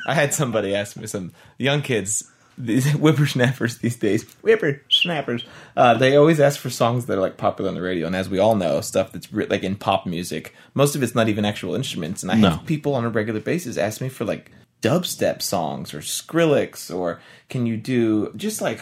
I 0.06 0.14
had 0.14 0.32
somebody 0.32 0.74
ask 0.74 0.96
me 0.96 1.06
some 1.06 1.32
young 1.58 1.82
kids, 1.82 2.30
these 2.56 2.90
whippersnappers 2.92 3.78
these 3.78 3.96
days, 3.96 4.22
whippersnappers. 4.42 5.44
Uh, 5.76 5.94
they 5.94 6.16
always 6.16 6.40
ask 6.40 6.58
for 6.60 6.70
songs 6.70 7.06
that 7.06 7.18
are 7.18 7.20
like 7.20 7.36
popular 7.36 7.68
on 7.68 7.74
the 7.74 7.82
radio, 7.82 8.06
and 8.06 8.16
as 8.16 8.28
we 8.28 8.38
all 8.38 8.54
know, 8.54 8.80
stuff 8.80 9.12
that's 9.12 9.30
re- 9.32 9.46
like 9.46 9.62
in 9.62 9.76
pop 9.76 10.06
music, 10.06 10.54
most 10.74 10.94
of 10.96 11.02
it's 11.02 11.14
not 11.14 11.28
even 11.28 11.44
actual 11.44 11.74
instruments. 11.74 12.22
And 12.22 12.32
I 12.32 12.36
No. 12.36 12.50
have 12.50 12.66
people 12.66 12.94
on 12.94 13.04
a 13.04 13.08
regular 13.10 13.40
basis 13.40 13.76
ask 13.76 14.00
me 14.00 14.08
for 14.08 14.24
like 14.24 14.50
dubstep 14.82 15.42
songs 15.42 15.92
or 15.94 15.98
Skrillex, 15.98 16.94
or 16.94 17.20
can 17.48 17.66
you 17.66 17.76
do 17.76 18.32
just 18.36 18.60
like 18.60 18.80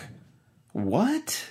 what? 0.73 1.45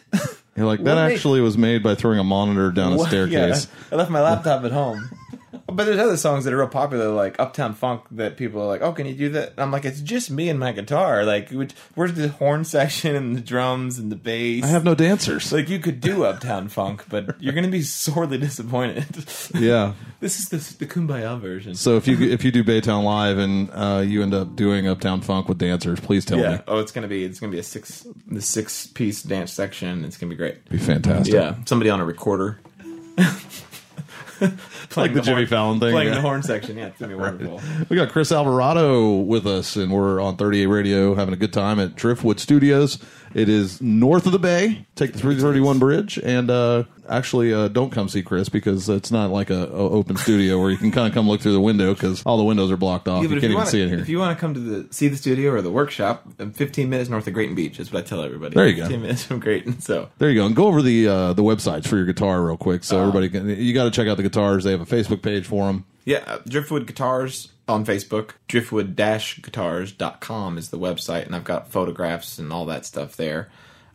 You're 0.55 0.65
like, 0.65 0.79
that 0.83 0.95
made- 0.95 1.13
actually 1.13 1.41
was 1.41 1.57
made 1.57 1.81
by 1.83 1.95
throwing 1.95 2.19
a 2.19 2.23
monitor 2.23 2.71
down 2.71 2.93
a 2.93 2.99
staircase. 2.99 3.67
Yeah, 3.89 3.93
I 3.93 3.95
left 3.95 4.11
my 4.11 4.21
laptop 4.21 4.63
at 4.63 4.71
home. 4.71 5.09
But 5.67 5.85
there's 5.85 5.97
other 5.97 6.17
songs 6.17 6.45
that 6.45 6.53
are 6.53 6.57
real 6.57 6.67
popular, 6.67 7.09
like 7.09 7.39
Uptown 7.39 7.73
Funk, 7.73 8.03
that 8.11 8.37
people 8.37 8.61
are 8.61 8.67
like, 8.67 8.81
"Oh, 8.81 8.93
can 8.93 9.07
you 9.07 9.15
do 9.15 9.29
that?" 9.29 9.51
And 9.51 9.61
I'm 9.61 9.71
like, 9.71 9.83
"It's 9.83 9.99
just 9.99 10.29
me 10.29 10.47
and 10.49 10.59
my 10.59 10.71
guitar. 10.71 11.25
Like, 11.25 11.49
which, 11.49 11.71
where's 11.95 12.13
the 12.13 12.29
horn 12.29 12.63
section 12.65 13.15
and 13.15 13.35
the 13.35 13.41
drums 13.41 13.97
and 13.97 14.11
the 14.11 14.15
bass? 14.15 14.63
I 14.63 14.67
have 14.67 14.83
no 14.83 14.93
dancers. 14.93 15.51
like 15.51 15.67
you 15.67 15.79
could 15.79 16.01
do 16.01 16.23
Uptown 16.23 16.67
Funk, 16.67 17.05
but 17.09 17.35
you're 17.41 17.53
gonna 17.53 17.67
be 17.67 17.81
sorely 17.81 18.37
disappointed. 18.37 19.05
yeah. 19.55 19.93
this 20.19 20.39
is 20.39 20.49
the, 20.49 20.57
the 20.77 20.85
Kumbaya 20.85 21.39
version. 21.39 21.73
So 21.73 21.97
if 21.97 22.07
you 22.07 22.21
if 22.21 22.43
you 22.43 22.51
do 22.51 22.63
Baytown 22.63 23.03
Live 23.03 23.39
and 23.39 23.69
uh, 23.73 24.03
you 24.05 24.21
end 24.21 24.35
up 24.35 24.55
doing 24.55 24.87
Uptown 24.87 25.21
Funk 25.21 25.49
with 25.49 25.57
dancers, 25.57 25.99
please 25.99 26.25
tell 26.25 26.37
yeah. 26.37 26.57
me. 26.57 26.59
Oh, 26.67 26.77
it's 26.77 26.91
gonna 26.91 27.07
be 27.07 27.23
it's 27.23 27.39
gonna 27.39 27.51
be 27.51 27.59
a 27.59 27.63
six 27.63 28.05
the 28.27 28.41
six 28.41 28.85
piece 28.85 29.23
dance 29.23 29.51
section. 29.51 30.05
It's 30.05 30.17
gonna 30.17 30.29
be 30.29 30.35
great. 30.35 30.69
Be 30.69 30.77
fantastic. 30.77 31.33
Yeah, 31.33 31.55
somebody 31.65 31.89
on 31.89 31.99
a 31.99 32.05
recorder. 32.05 32.59
Like 34.95 35.13
the 35.13 35.21
Jimmy 35.21 35.45
Fallon 35.45 35.79
thing. 35.79 35.91
Playing 35.91 36.09
yeah. 36.09 36.15
the 36.15 36.21
horn 36.21 36.41
section, 36.41 36.77
yeah, 36.77 36.87
it's 36.87 36.99
gonna 36.99 37.15
be 37.15 37.19
wonderful. 37.19 37.61
We 37.89 37.95
got 37.95 38.09
Chris 38.09 38.31
Alvarado 38.31 39.17
with 39.17 39.45
us, 39.45 39.75
and 39.75 39.91
we're 39.91 40.21
on 40.21 40.37
30A 40.37 40.69
Radio 40.69 41.15
having 41.15 41.33
a 41.33 41.37
good 41.37 41.51
time 41.51 41.79
at 41.79 41.95
Driftwood 41.95 42.39
Studios. 42.39 42.97
It 43.35 43.49
is 43.49 43.81
north 43.81 44.25
of 44.27 44.31
the 44.31 44.39
bay. 44.39 44.85
Take 44.95 45.11
the 45.11 45.19
331 45.19 45.77
bridge, 45.77 46.17
and 46.17 46.49
uh, 46.49 46.83
actually, 47.09 47.53
uh, 47.53 47.67
don't 47.67 47.89
come 47.89 48.07
see 48.07 48.23
Chris 48.23 48.47
because 48.47 48.87
it's 48.87 49.11
not 49.11 49.29
like 49.29 49.49
a, 49.49 49.63
a 49.65 49.89
open 49.89 50.15
studio 50.15 50.57
where 50.57 50.71
you 50.71 50.77
can 50.77 50.89
kind 50.89 51.05
of 51.05 51.13
come 51.13 51.27
look 51.27 51.41
through 51.41 51.51
the 51.51 51.59
window 51.59 51.93
because 51.93 52.23
all 52.25 52.37
the 52.37 52.45
windows 52.45 52.71
are 52.71 52.77
blocked 52.77 53.09
off. 53.09 53.17
Yeah, 53.17 53.23
you 53.23 53.35
but 53.35 53.41
can't 53.41 53.43
if 53.43 53.43
you 53.43 53.49
even 53.49 53.57
wanna, 53.57 53.69
see 53.69 53.81
it 53.81 53.89
here. 53.89 53.99
If 53.99 54.07
you 54.07 54.19
want 54.19 54.37
to 54.37 54.39
come 54.39 54.53
to 54.53 54.59
the 54.61 54.93
see 54.93 55.09
the 55.09 55.17
studio 55.17 55.51
or 55.51 55.61
the 55.61 55.69
workshop, 55.69 56.25
I'm 56.39 56.53
15 56.53 56.89
minutes 56.89 57.09
north 57.09 57.27
of 57.27 57.33
Grayton 57.33 57.55
Beach 57.55 57.77
is 57.77 57.91
what 57.91 58.05
I 58.05 58.07
tell 58.07 58.21
everybody. 58.23 58.55
There 58.55 58.69
you 58.69 58.75
go. 58.77 58.83
15 58.83 59.01
minutes 59.01 59.23
from 59.25 59.41
Grayton. 59.41 59.81
So 59.81 60.09
There 60.17 60.29
you 60.29 60.39
go. 60.39 60.45
And 60.45 60.55
go 60.55 60.67
over 60.67 60.81
the 60.81 61.05
uh, 61.05 61.33
the 61.33 61.43
websites 61.43 61.87
for 61.87 61.97
your 61.97 62.05
guitar 62.05 62.41
real 62.41 62.55
quick, 62.55 62.85
so 62.85 63.01
everybody 63.01 63.27
can. 63.27 63.49
You 63.49 63.73
got 63.73 63.83
to 63.83 63.91
check 63.91 64.07
out 64.07 64.15
the 64.15 64.23
guitars. 64.23 64.63
They 64.63 64.71
have 64.71 64.79
a 64.79 64.85
Facebook 64.85 65.21
page 65.21 65.45
for 65.45 65.65
them. 65.65 65.83
yeah, 66.05 66.23
uh, 66.25 66.39
Driftwood 66.47 66.87
Guitars 66.87 67.51
on 67.67 67.85
Facebook. 67.85 68.31
Driftwood-guitars.com 68.47 70.57
is 70.57 70.69
the 70.69 70.79
website, 70.79 71.25
and 71.25 71.35
I've 71.35 71.43
got 71.43 71.69
photographs 71.71 72.39
and 72.39 72.51
all 72.53 72.65
that 72.65 72.85
stuff 72.85 73.15
there. 73.15 73.49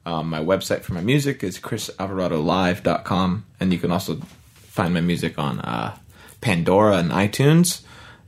Um, 0.06 0.30
my 0.30 0.40
website 0.40 0.82
for 0.82 0.94
my 0.94 1.02
music 1.02 1.44
is 1.44 1.58
chrisalvaradolive.com, 1.58 3.44
and 3.60 3.72
you 3.72 3.78
can 3.78 3.92
also 3.92 4.16
find 4.54 4.94
my 4.94 5.00
music 5.00 5.38
on 5.38 5.60
uh, 5.60 5.96
Pandora 6.40 6.96
and 6.96 7.10
iTunes. 7.10 7.82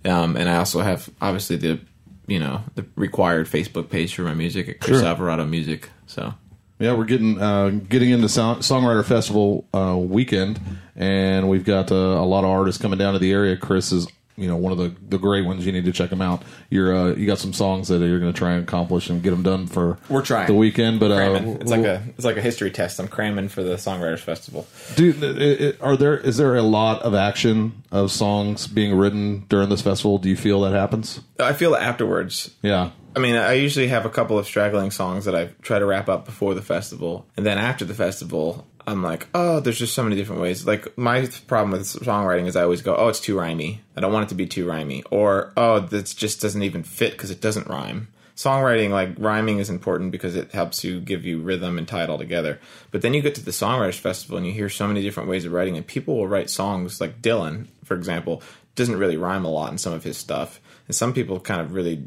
Um, 0.04 0.36
and 0.36 0.48
I 0.48 0.56
also 0.56 0.80
have 0.80 1.08
obviously 1.20 1.56
the 1.56 1.80
you 2.26 2.38
know 2.38 2.62
the 2.74 2.84
required 2.96 3.46
Facebook 3.46 3.88
page 3.90 4.14
for 4.14 4.22
my 4.22 4.34
music 4.34 4.68
at 4.68 4.80
Chris 4.80 4.98
Sure. 5.00 5.08
Alvarado 5.08 5.44
Music. 5.44 5.90
So 6.06 6.34
Yeah, 6.78 6.94
we're 6.94 7.04
getting 7.04 7.40
uh, 7.40 7.68
getting 7.88 8.10
into 8.10 8.28
Song- 8.28 8.58
Songwriter 8.58 9.04
Festival 9.04 9.66
uh, 9.72 9.96
weekend, 9.96 10.60
and 10.96 11.48
we've 11.48 11.64
got 11.64 11.90
uh, 11.90 11.94
a 11.94 12.26
lot 12.26 12.44
of 12.44 12.50
artists 12.50 12.80
coming 12.82 12.98
down 12.98 13.12
to 13.14 13.18
the 13.18 13.32
area. 13.32 13.56
Chris 13.56 13.92
is, 13.92 14.08
you 14.36 14.48
know, 14.48 14.56
one 14.56 14.72
of 14.72 14.78
the, 14.78 14.94
the 15.08 15.18
great 15.18 15.44
ones. 15.44 15.66
You 15.66 15.72
need 15.72 15.84
to 15.84 15.92
check 15.92 16.10
them 16.10 16.22
out. 16.22 16.42
You're 16.70 16.94
uh, 16.94 17.14
you 17.14 17.26
got 17.26 17.38
some 17.38 17.52
songs 17.52 17.88
that 17.88 17.98
you're 18.00 18.20
going 18.20 18.32
to 18.32 18.38
try 18.38 18.52
and 18.52 18.62
accomplish 18.62 19.10
and 19.10 19.22
get 19.22 19.30
them 19.30 19.42
done 19.42 19.66
for 19.66 19.98
We're 20.08 20.22
trying. 20.22 20.46
the 20.46 20.54
weekend. 20.54 21.00
But 21.00 21.10
uh, 21.10 21.40
it's 21.60 21.70
like 21.70 21.84
a 21.84 22.02
it's 22.16 22.24
like 22.24 22.36
a 22.36 22.42
history 22.42 22.70
test. 22.70 22.98
I'm 22.98 23.08
cramming 23.08 23.48
for 23.48 23.62
the 23.62 23.74
Songwriters 23.74 24.20
Festival. 24.20 24.66
Dude, 24.96 25.22
it, 25.22 25.60
it, 25.60 25.82
are 25.82 25.96
there 25.96 26.16
is 26.16 26.36
there 26.36 26.56
a 26.56 26.62
lot 26.62 27.02
of 27.02 27.14
action 27.14 27.82
of 27.90 28.10
songs 28.10 28.66
being 28.66 28.94
written 28.96 29.44
during 29.48 29.68
this 29.68 29.82
festival? 29.82 30.18
Do 30.18 30.28
you 30.28 30.36
feel 30.36 30.60
that 30.62 30.72
happens? 30.72 31.20
I 31.38 31.52
feel 31.52 31.74
afterwards. 31.74 32.50
Yeah, 32.62 32.90
I 33.14 33.18
mean, 33.18 33.36
I 33.36 33.54
usually 33.54 33.88
have 33.88 34.06
a 34.06 34.10
couple 34.10 34.38
of 34.38 34.46
straggling 34.46 34.90
songs 34.90 35.26
that 35.26 35.34
I 35.34 35.50
try 35.60 35.78
to 35.78 35.84
wrap 35.84 36.08
up 36.08 36.24
before 36.24 36.54
the 36.54 36.62
festival, 36.62 37.26
and 37.36 37.44
then 37.44 37.58
after 37.58 37.84
the 37.84 37.94
festival, 37.94 38.66
I'm 38.86 39.02
like, 39.02 39.28
oh, 39.34 39.60
there's 39.60 39.78
just 39.78 39.94
so 39.94 40.02
many 40.02 40.16
different 40.16 40.42
ways. 40.42 40.66
Like 40.66 40.96
my 40.98 41.28
problem 41.46 41.70
with 41.70 41.82
songwriting 41.82 42.46
is 42.46 42.56
I 42.56 42.62
always 42.62 42.82
go, 42.82 42.96
oh, 42.96 43.08
it's 43.08 43.20
too 43.20 43.36
rhymey. 43.36 43.78
I 43.96 44.00
don't 44.00 44.12
want 44.12 44.24
it 44.26 44.28
to 44.30 44.34
be 44.34 44.46
too 44.46 44.66
rhymey, 44.66 45.02
or 45.10 45.52
oh, 45.56 45.80
this 45.80 46.14
just 46.14 46.40
doesn't 46.40 46.62
even 46.62 46.82
fit 46.82 47.12
because 47.12 47.30
it 47.30 47.40
doesn't 47.40 47.68
rhyme. 47.68 48.08
Songwriting, 48.34 48.90
like 48.90 49.10
rhyming, 49.18 49.58
is 49.58 49.68
important 49.68 50.10
because 50.10 50.34
it 50.36 50.52
helps 50.52 50.82
you 50.82 51.00
give 51.00 51.24
you 51.24 51.40
rhythm 51.40 51.78
and 51.78 51.86
tie 51.86 52.02
it 52.02 52.10
all 52.10 52.18
together. 52.18 52.58
But 52.90 53.02
then 53.02 53.14
you 53.14 53.20
get 53.20 53.34
to 53.36 53.44
the 53.44 53.50
Songwriters 53.50 53.98
Festival 53.98 54.38
and 54.38 54.46
you 54.46 54.52
hear 54.52 54.70
so 54.70 54.88
many 54.88 55.02
different 55.02 55.28
ways 55.28 55.44
of 55.44 55.52
writing, 55.52 55.76
and 55.76 55.86
people 55.86 56.16
will 56.16 56.28
write 56.28 56.50
songs 56.50 57.00
like 57.00 57.20
Dylan, 57.20 57.68
for 57.84 57.94
example, 57.94 58.42
doesn't 58.74 58.98
really 58.98 59.18
rhyme 59.18 59.44
a 59.44 59.50
lot 59.50 59.70
in 59.70 59.78
some 59.78 59.92
of 59.92 60.02
his 60.02 60.16
stuff, 60.16 60.60
and 60.86 60.96
some 60.96 61.12
people 61.12 61.40
kind 61.40 61.60
of 61.60 61.74
really 61.74 62.04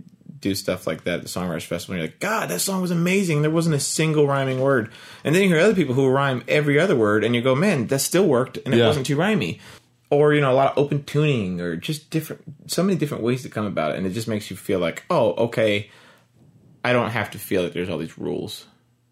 do 0.50 0.56
stuff 0.56 0.86
like 0.88 1.04
that 1.04 1.16
at 1.16 1.22
the 1.24 1.28
Songwriters 1.28 1.64
Festival. 1.66 1.96
And 1.96 2.02
you're 2.02 2.08
like, 2.10 2.20
God, 2.20 2.50
that 2.50 2.60
song 2.62 2.82
was 2.82 2.92
amazing. 2.92 3.42
There 3.42 3.52
wasn't 3.52 3.76
a 3.76 3.80
single 3.80 4.28
rhyming 4.28 4.60
word. 4.62 4.92
And 5.24 5.34
then 5.36 5.42
you 5.44 5.50
hear 5.50 5.60
other 5.60 5.76
people 5.76 5.96
who 5.96 6.08
rhyme 6.08 6.44
every 6.48 6.80
other 6.80 6.96
word, 6.96 7.24
and 7.24 7.36
you 7.36 7.42
go, 7.42 7.56
man, 7.56 7.88
that 7.88 8.00
still 8.00 8.28
worked, 8.28 8.58
and 8.64 8.74
it 8.74 8.78
Yeah. 8.78 8.88
wasn't 8.88 9.06
too 9.06 9.18
rhymey. 9.18 9.60
Or 10.12 10.34
you 10.34 10.42
know, 10.42 10.52
a 10.52 10.54
lot 10.54 10.72
of 10.72 10.78
open 10.78 11.04
tuning, 11.04 11.60
or 11.60 11.76
just 11.76 12.10
different, 12.12 12.44
so 12.68 12.84
many 12.84 12.98
different 12.98 13.24
ways 13.24 13.42
to 13.44 13.50
come 13.50 13.66
about 13.66 13.92
it, 13.92 13.98
and 13.98 14.06
it 14.06 14.12
just 14.12 14.28
makes 14.28 14.50
you 14.52 14.56
feel 14.56 14.80
like, 14.80 15.04
oh, 15.10 15.34
okay, 15.46 15.90
I 16.84 16.94
don't 16.94 17.10
have 17.10 17.32
to 17.32 17.40
feel 17.40 17.64
that 17.64 17.74
there's 17.74 17.90
all 17.90 17.98
these 17.98 18.18
rules, 18.18 18.66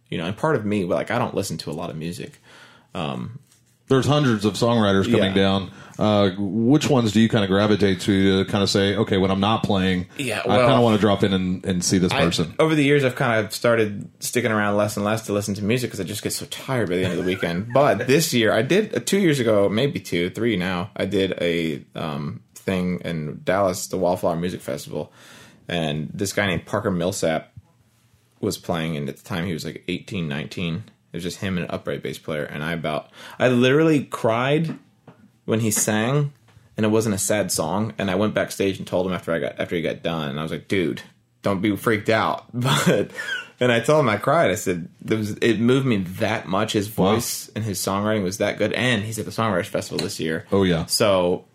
you 0.09 0.17
know. 0.19 0.25
And 0.25 0.37
part 0.37 0.55
of 0.55 0.65
me, 0.65 0.85
like, 0.85 1.09
I 1.09 1.17
don't 1.17 1.33
listen 1.33 1.57
to 1.57 1.71
a 1.71 1.73
lot 1.73 1.89
of 1.89 1.95
music. 1.97 2.39
Um, 2.93 3.39
there's 3.87 4.05
hundreds 4.05 4.45
of 4.45 4.53
songwriters 4.53 5.05
coming 5.05 5.35
Yeah. 5.35 5.43
down. 5.43 5.71
Uh, 5.99 6.31
which 6.39 6.89
ones 6.89 7.11
do 7.11 7.19
you 7.21 7.29
kind 7.29 7.43
of 7.43 7.51
gravitate 7.51 7.99
to 8.01 8.43
to 8.43 8.51
kind 8.51 8.63
of 8.63 8.69
say, 8.69 8.95
okay, 8.95 9.17
when 9.17 9.29
I'm 9.29 9.39
not 9.39 9.61
playing, 9.61 10.07
Yeah, 10.17 10.39
I 10.39 10.57
kind 10.57 10.71
of 10.73 10.81
want 10.81 10.95
to 10.95 10.99
drop 11.01 11.23
in 11.23 11.33
and, 11.33 11.63
and 11.65 11.85
see 11.85 11.99
this 11.99 12.11
I- 12.11 12.25
person. 12.25 12.55
over 12.57 12.73
the 12.73 12.83
years, 12.83 13.03
I've 13.03 13.13
kind 13.15 13.45
of 13.45 13.53
started 13.53 14.09
sticking 14.19 14.51
around 14.51 14.75
less 14.75 14.97
and 14.97 15.05
less 15.05 15.27
to 15.27 15.33
listen 15.33 15.53
to 15.55 15.63
music 15.63 15.91
because 15.91 15.99
I 15.99 16.03
just 16.03 16.23
get 16.23 16.33
so 16.33 16.47
tired 16.47 16.89
by 16.89 16.95
the 16.95 17.03
end 17.03 17.11
of 17.13 17.19
the 17.19 17.25
weekend. 17.25 17.69
But 17.75 18.07
this 18.07 18.33
year, 18.33 18.51
I 18.51 18.63
did 18.63 18.95
uh, 18.95 19.01
two 19.05 19.19
years 19.19 19.39
ago, 19.39 19.69
maybe 19.69 19.99
two, 19.99 20.31
three 20.31 20.57
now. 20.57 20.89
I 20.97 21.05
did 21.05 21.33
a 21.39 21.85
um, 21.93 22.41
thing 22.55 22.99
in 23.05 23.41
Dallas, 23.43 23.85
the 23.85 23.97
Wildflower 23.97 24.35
Music 24.37 24.61
Festival, 24.61 25.11
and 25.67 26.09
this 26.11 26.33
guy 26.33 26.47
named 26.47 26.65
Parker 26.65 26.89
Millsap 26.89 27.51
was 28.41 28.57
playing, 28.57 28.97
and 28.97 29.07
at 29.09 29.17
the 29.17 29.23
time 29.23 29.45
he 29.45 29.53
was 29.53 29.63
like 29.63 29.83
18, 29.87 30.27
19. 30.27 30.85
It 31.13 31.17
was 31.17 31.23
just 31.23 31.39
him 31.39 31.57
and 31.57 31.65
an 31.65 31.71
upright 31.71 32.03
bass 32.03 32.17
player, 32.17 32.43
and 32.43 32.63
I 32.63 32.73
about 32.73 33.09
I 33.39 33.47
literally 33.47 34.03
cried 34.03 34.77
when 35.45 35.61
he 35.61 35.71
sang 35.71 36.33
and 36.75 36.85
it 36.85 36.89
wasn't 36.89 37.13
a 37.13 37.19
sad 37.19 37.51
song 37.51 37.93
and 37.97 38.09
i 38.09 38.15
went 38.15 38.33
backstage 38.33 38.77
and 38.77 38.87
told 38.87 39.05
him 39.05 39.13
after 39.13 39.31
i 39.33 39.39
got 39.39 39.59
after 39.59 39.75
he 39.75 39.81
got 39.81 40.01
done 40.01 40.29
and 40.29 40.39
i 40.39 40.43
was 40.43 40.51
like 40.51 40.67
dude 40.67 41.01
don't 41.43 41.61
be 41.61 41.75
freaked 41.75 42.09
out. 42.09 42.45
But 42.53 43.11
and 43.59 43.71
i 43.71 43.79
told 43.81 43.99
him 43.99 44.09
i 44.09 44.17
cried. 44.17 44.49
I 44.49 44.55
said 44.55 44.89
there 45.01 45.17
was 45.17 45.31
it 45.31 45.59
moved 45.59 45.85
me 45.85 45.97
that 45.97 46.47
much. 46.47 46.73
His 46.73 46.87
voice 46.87 47.49
and 47.55 47.63
his 47.63 47.79
songwriting 47.79 48.23
was 48.23 48.39
that 48.39 48.57
good 48.57 48.73
and 48.73 49.03
he's 49.03 49.19
at 49.19 49.25
the 49.25 49.31
songwriters 49.31 49.67
festival 49.67 50.03
this 50.03 50.19
year. 50.19 50.47
Oh, 50.51 50.63
yeah. 50.63 50.85
so 50.85 51.45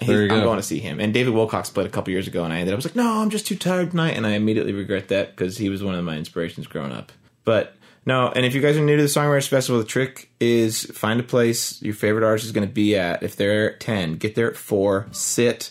There 0.00 0.24
you 0.24 0.32
i'm 0.32 0.42
going 0.42 0.56
to 0.56 0.62
see 0.62 0.78
him. 0.78 1.00
And 1.00 1.12
david 1.12 1.34
wilcox 1.34 1.68
played 1.68 1.86
a 1.86 1.90
couple 1.90 2.12
years 2.12 2.26
ago 2.26 2.44
and 2.44 2.52
i 2.52 2.58
ended 2.60 2.72
up 2.72 2.76
I 2.76 2.76
was 2.76 2.86
like 2.86 2.96
no 2.96 3.20
i'm 3.20 3.30
just 3.30 3.46
too 3.46 3.56
tired 3.56 3.90
tonight 3.90 4.16
and 4.16 4.26
i 4.26 4.30
immediately 4.30 4.72
regret 4.72 5.08
that 5.08 5.36
because 5.36 5.58
he 5.58 5.68
was 5.68 5.82
one 5.82 5.94
of 5.94 6.04
my 6.04 6.16
inspirations 6.16 6.66
growing 6.66 6.92
up. 6.92 7.12
But 7.44 7.74
no, 8.08 8.32
and 8.34 8.46
if 8.46 8.54
you 8.54 8.62
guys 8.62 8.78
are 8.78 8.80
new 8.82 8.96
to 8.96 9.02
the 9.02 9.06
Songwriters 9.08 9.48
Festival, 9.48 9.78
the 9.78 9.86
trick 9.86 10.30
is 10.40 10.84
find 10.86 11.20
a 11.20 11.22
place 11.22 11.82
your 11.82 11.92
favorite 11.92 12.24
artist 12.24 12.46
is 12.46 12.52
going 12.52 12.66
to 12.66 12.72
be 12.72 12.96
at. 12.96 13.22
If 13.22 13.36
they're 13.36 13.74
at 13.74 13.80
10, 13.80 14.14
get 14.14 14.34
there 14.34 14.50
at 14.50 14.56
4, 14.56 15.08
sit. 15.12 15.70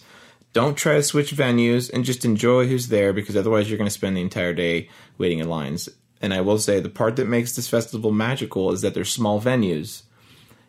Don't 0.53 0.77
try 0.77 0.97
to 0.97 1.01
switch 1.01 1.31
venues 1.31 1.91
and 1.91 2.05
just 2.05 2.25
enjoy 2.25 2.67
who's 2.67 2.89
there 2.89 3.11
because 3.11 3.35
otherwise 3.35 3.67
you're 3.67 3.79
going 3.79 3.87
to 3.87 3.91
spend 3.91 4.15
the 4.15 4.21
entire 4.21 4.53
day 4.53 4.87
waiting 5.17 5.39
in 5.39 5.49
lines. 5.49 5.89
And 6.21 6.31
I 6.31 6.41
will 6.41 6.59
say 6.59 6.79
the 6.79 6.89
part 6.89 7.15
that 7.15 7.25
makes 7.25 7.55
this 7.55 7.67
festival 7.67 8.11
magical 8.11 8.71
is 8.71 8.81
that 8.81 8.93
there's 8.93 9.11
small 9.11 9.41
venues. 9.41 10.03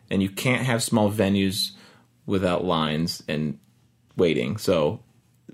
And 0.09 0.23
you 0.23 0.29
can't 0.31 0.65
have 0.65 0.81
small 0.81 1.11
venues 1.11 1.73
without 2.25 2.65
lines 2.65 3.21
and 3.27 3.59
waiting. 4.17 4.57
So 4.57 5.01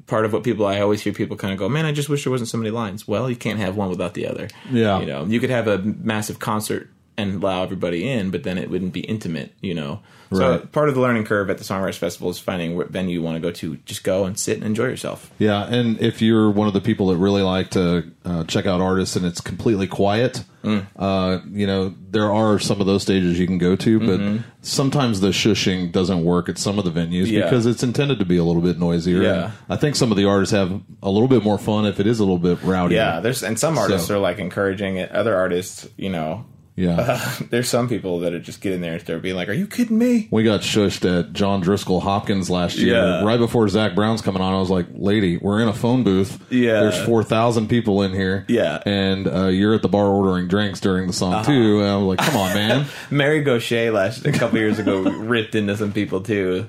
part 0.08 0.26
of 0.26 0.34
what 0.34 0.44
people 0.44 0.66
I 0.66 0.80
always 0.80 1.02
hear 1.02 1.14
people 1.14 1.38
kind 1.38 1.54
of 1.54 1.60
go, 1.60 1.70
"Man, 1.70 1.86
I 1.86 1.92
just 1.92 2.10
wish 2.10 2.24
there 2.24 2.32
wasn't 2.32 2.50
so 2.50 2.58
many 2.58 2.72
lines." 2.72 3.08
Well, 3.08 3.30
you 3.30 3.36
can't 3.36 3.60
have 3.60 3.76
one 3.76 3.90
without 3.90 4.14
the 4.14 4.28
other. 4.28 4.48
Yeah. 4.72 5.00
You 5.00 5.06
know, 5.06 5.26
you 5.26 5.40
could 5.40 5.50
have 5.50 5.68
a 5.68 5.80
massive 5.80 6.40
concert 6.40 6.90
and 7.18 7.42
allow 7.42 7.64
everybody 7.64 8.08
in, 8.10 8.30
but 8.32 8.44
then 8.44 8.58
it 8.58 8.70
wouldn't 8.70 8.94
be 8.94 9.02
intimate, 9.02 9.54
you 9.62 9.74
know. 9.74 10.00
So 10.34 10.58
part 10.60 10.90
of 10.90 10.96
the 10.96 11.02
learning 11.02 11.24
curve 11.24 11.50
at 11.50 11.60
the 11.60 11.64
Songwriters 11.64 11.98
Festival 11.98 12.30
is 12.30 12.40
finding 12.40 12.76
what 12.76 12.90
venue 12.90 13.14
you 13.14 13.22
want 13.22 13.36
to 13.36 13.40
go 13.40 13.52
to. 13.52 13.78
Just 13.86 14.04
go 14.04 14.26
and 14.26 14.38
sit 14.38 14.58
and 14.58 14.66
enjoy 14.66 14.86
yourself. 14.88 15.32
Yeah, 15.40 15.64
and 15.66 16.02
if 16.02 16.22
you're 16.22 16.50
one 16.52 16.68
of 16.68 16.74
the 16.74 16.82
people 16.82 17.08
that 17.08 17.16
really 17.18 17.42
like 17.44 17.70
to 17.72 18.12
uh, 18.26 18.44
check 18.44 18.66
out 18.66 18.82
artists 18.82 19.16
and 19.16 19.26
it's 19.26 19.40
completely 19.40 19.88
quiet, 19.88 20.44
Mm. 20.64 20.88
uh, 20.98 21.40
you 21.52 21.68
know, 21.68 21.94
there 22.10 22.32
are 22.34 22.58
some 22.58 22.82
of 22.82 22.88
those 22.88 23.04
stages 23.04 23.40
you 23.40 23.46
can 23.46 23.60
go 23.60 23.76
to, 23.76 24.00
but 24.00 24.20
Mm-hmm. 24.20 24.38
sometimes 24.64 25.22
the 25.22 25.28
shushing 25.30 25.92
doesn't 25.92 26.26
work 26.26 26.50
at 26.50 26.58
some 26.58 26.80
of 26.80 26.86
the 26.86 26.92
venues 26.92 27.28
Yeah. 27.28 27.44
because 27.44 27.68
it's 27.68 27.84
intended 27.84 28.18
to 28.18 28.26
be 28.26 28.38
a 28.38 28.44
little 28.44 28.64
bit 28.64 28.80
noisier. 28.80 29.22
Yeah. 29.22 29.52
I 29.70 29.76
think 29.76 29.96
some 29.96 30.10
of 30.12 30.18
the 30.18 30.26
artists 30.26 30.54
have 30.54 30.82
a 31.04 31.10
little 31.12 31.28
bit 31.28 31.44
more 31.44 31.60
fun 31.60 31.86
if 31.86 32.00
it 32.00 32.08
is 32.08 32.20
a 32.20 32.24
little 32.24 32.40
bit 32.40 32.58
rowdy. 32.64 32.96
Yeah, 32.96 33.20
there's 33.20 33.44
and 33.44 33.60
some 33.60 33.78
artists 33.78 34.08
So- 34.08 34.16
are 34.16 34.20
like 34.20 34.40
encouraging 34.40 34.98
it. 34.98 35.12
Other 35.12 35.36
artists, 35.36 35.88
you 35.98 36.10
know, 36.10 36.46
Yeah. 36.76 37.34
there's 37.50 37.70
some 37.70 37.88
people 37.88 38.20
that 38.20 38.34
are 38.34 38.40
just 38.40 38.60
get 38.60 38.74
in 38.74 38.82
there 38.82 38.94
and 38.94 39.02
start 39.02 39.22
being 39.22 39.36
like, 39.36 39.48
"Are 39.48 39.54
you 39.54 39.66
kidding 39.68 39.98
me?" 39.98 40.28
we 40.30 40.44
got 40.44 40.60
shushed 40.62 41.06
at 41.08 41.32
John 41.34 41.64
Driskell 41.64 42.02
Hopkins 42.02 42.50
last 42.50 42.78
year. 42.78 42.96
Yeah. 42.96 43.24
Right 43.24 43.40
before 43.40 43.68
Zac 43.70 43.96
Brown's 43.96 44.22
coming 44.22 44.42
on, 44.42 44.54
I 44.54 44.60
was 44.60 44.70
like, 44.70 44.88
"Lady, 44.94 45.38
we're 45.38 45.62
in 45.62 45.68
a 45.68 45.74
phone 45.74 46.04
booth. 46.04 46.44
Yeah. 46.52 46.82
there's 46.82 47.00
four 47.06 47.24
thousand 47.24 47.68
people 47.70 48.02
in 48.04 48.12
here. 48.12 48.46
Yeah. 48.50 48.76
Uh-huh. 48.76 48.90
and 48.90 49.28
uh, 49.28 49.48
you're 49.48 49.74
at 49.74 49.82
the 49.82 49.88
bar 49.90 50.08
ordering 50.08 50.48
drinks 50.48 50.80
during 50.80 51.08
the 51.08 51.14
song 51.14 51.46
too. 51.46 51.80
And 51.82 51.90
I 51.90 51.98
was 51.98 52.18
like, 52.18 52.20
come 52.20 52.36
on, 52.38 52.54
man. 52.54 52.86
Mary 53.10 53.42
Gauthier 53.42 53.92
last 53.92 54.26
a 54.26 54.32
couple 54.32 54.58
years 54.60 54.80
ago 54.80 55.02
ripped 55.20 55.56
into 55.56 55.78
some 55.78 55.94
people 55.94 56.22
too. 56.22 56.68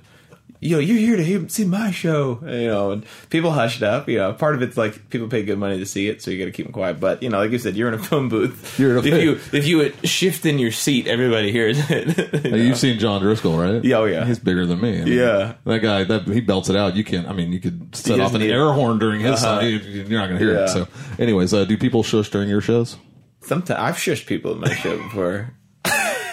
Yo, 0.60 0.78
you're 0.78 0.96
here 0.96 1.16
to 1.16 1.22
hear, 1.24 1.46
see 1.48 1.64
my 1.66 1.90
show, 1.90 2.38
you 2.42 2.68
know. 2.68 2.90
And 2.92 3.04
people 3.28 3.50
hushed 3.52 3.82
up. 3.82 4.08
You 4.08 4.18
know, 4.18 4.32
part 4.32 4.54
of 4.54 4.62
it's 4.62 4.76
like 4.76 5.10
people 5.10 5.28
pay 5.28 5.42
good 5.42 5.58
money 5.58 5.78
to 5.78 5.84
see 5.86 6.08
it, 6.08 6.22
so 6.22 6.30
you 6.30 6.38
got 6.38 6.46
to 6.46 6.50
keep 6.50 6.64
them 6.66 6.72
quiet. 6.72 6.98
But 6.98 7.22
you 7.22 7.28
know, 7.28 7.38
like 7.38 7.50
you 7.50 7.58
said, 7.58 7.76
you're 7.76 7.88
in 7.88 7.94
a 7.94 7.98
phone 8.02 8.28
booth. 8.30 8.78
You're 8.78 8.96
in 8.98 9.04
a- 9.04 9.08
if 9.08 9.22
you 9.22 9.32
if 9.58 9.66
you 9.66 9.76
would 9.78 10.08
shift 10.08 10.46
in 10.46 10.58
your 10.58 10.70
seat, 10.72 11.06
everybody 11.06 11.52
hears 11.52 11.78
it. 11.90 12.44
you 12.44 12.50
know? 12.50 12.56
You've 12.56 12.78
seen 12.78 12.98
John 12.98 13.20
Driskell, 13.22 13.58
right? 13.74 13.84
Yeah, 13.84 13.96
oh, 13.98 14.04
yeah. 14.06 14.24
He's 14.24 14.38
bigger 14.38 14.64
than 14.64 14.80
me. 14.80 15.00
I 15.00 15.04
mean, 15.04 15.12
Yeah. 15.12 15.54
that 15.64 15.78
guy 15.80 16.04
that 16.04 16.26
he 16.26 16.40
belts 16.40 16.70
it 16.70 16.76
out. 16.76 16.96
You 16.96 17.04
can't. 17.04 17.28
I 17.28 17.32
mean, 17.34 17.52
you 17.52 17.60
could 17.60 17.94
set 17.94 18.18
off 18.18 18.32
an 18.34 18.40
need- 18.40 18.50
air 18.50 18.72
horn 18.72 18.98
during 18.98 19.20
his 19.20 19.42
Uh-huh. 19.44 19.60
song. 19.60 19.64
You- 19.68 19.78
You're 19.78 20.18
not 20.20 20.28
going 20.28 20.38
to 20.40 20.44
hear 20.44 20.54
it. 20.56 20.68
So, 20.70 20.88
anyways, 21.18 21.52
uh, 21.52 21.64
do 21.66 21.76
people 21.76 22.02
shush 22.02 22.30
during 22.30 22.48
your 22.48 22.60
shows? 22.62 22.96
Sometimes 23.42 23.78
I've 23.78 23.96
shushed 23.96 24.26
people 24.26 24.52
in 24.52 24.60
my 24.60 24.74
show 24.74 24.96
before. 24.96 25.52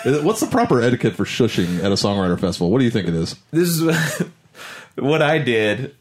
What's 0.03 0.41
the 0.41 0.47
proper 0.47 0.81
etiquette 0.81 1.15
for 1.15 1.23
shushing 1.23 1.79
at 1.79 1.85
a 1.85 1.95
songwriter 1.95 2.39
festival? 2.39 2.69
What 2.71 2.79
do 2.79 2.85
you 2.85 2.91
think 2.91 3.07
it 3.07 3.13
is? 3.13 3.35
this 3.51 3.69
is 3.69 4.27
what, 4.95 5.21
I 5.21 5.37
did, 5.39 5.95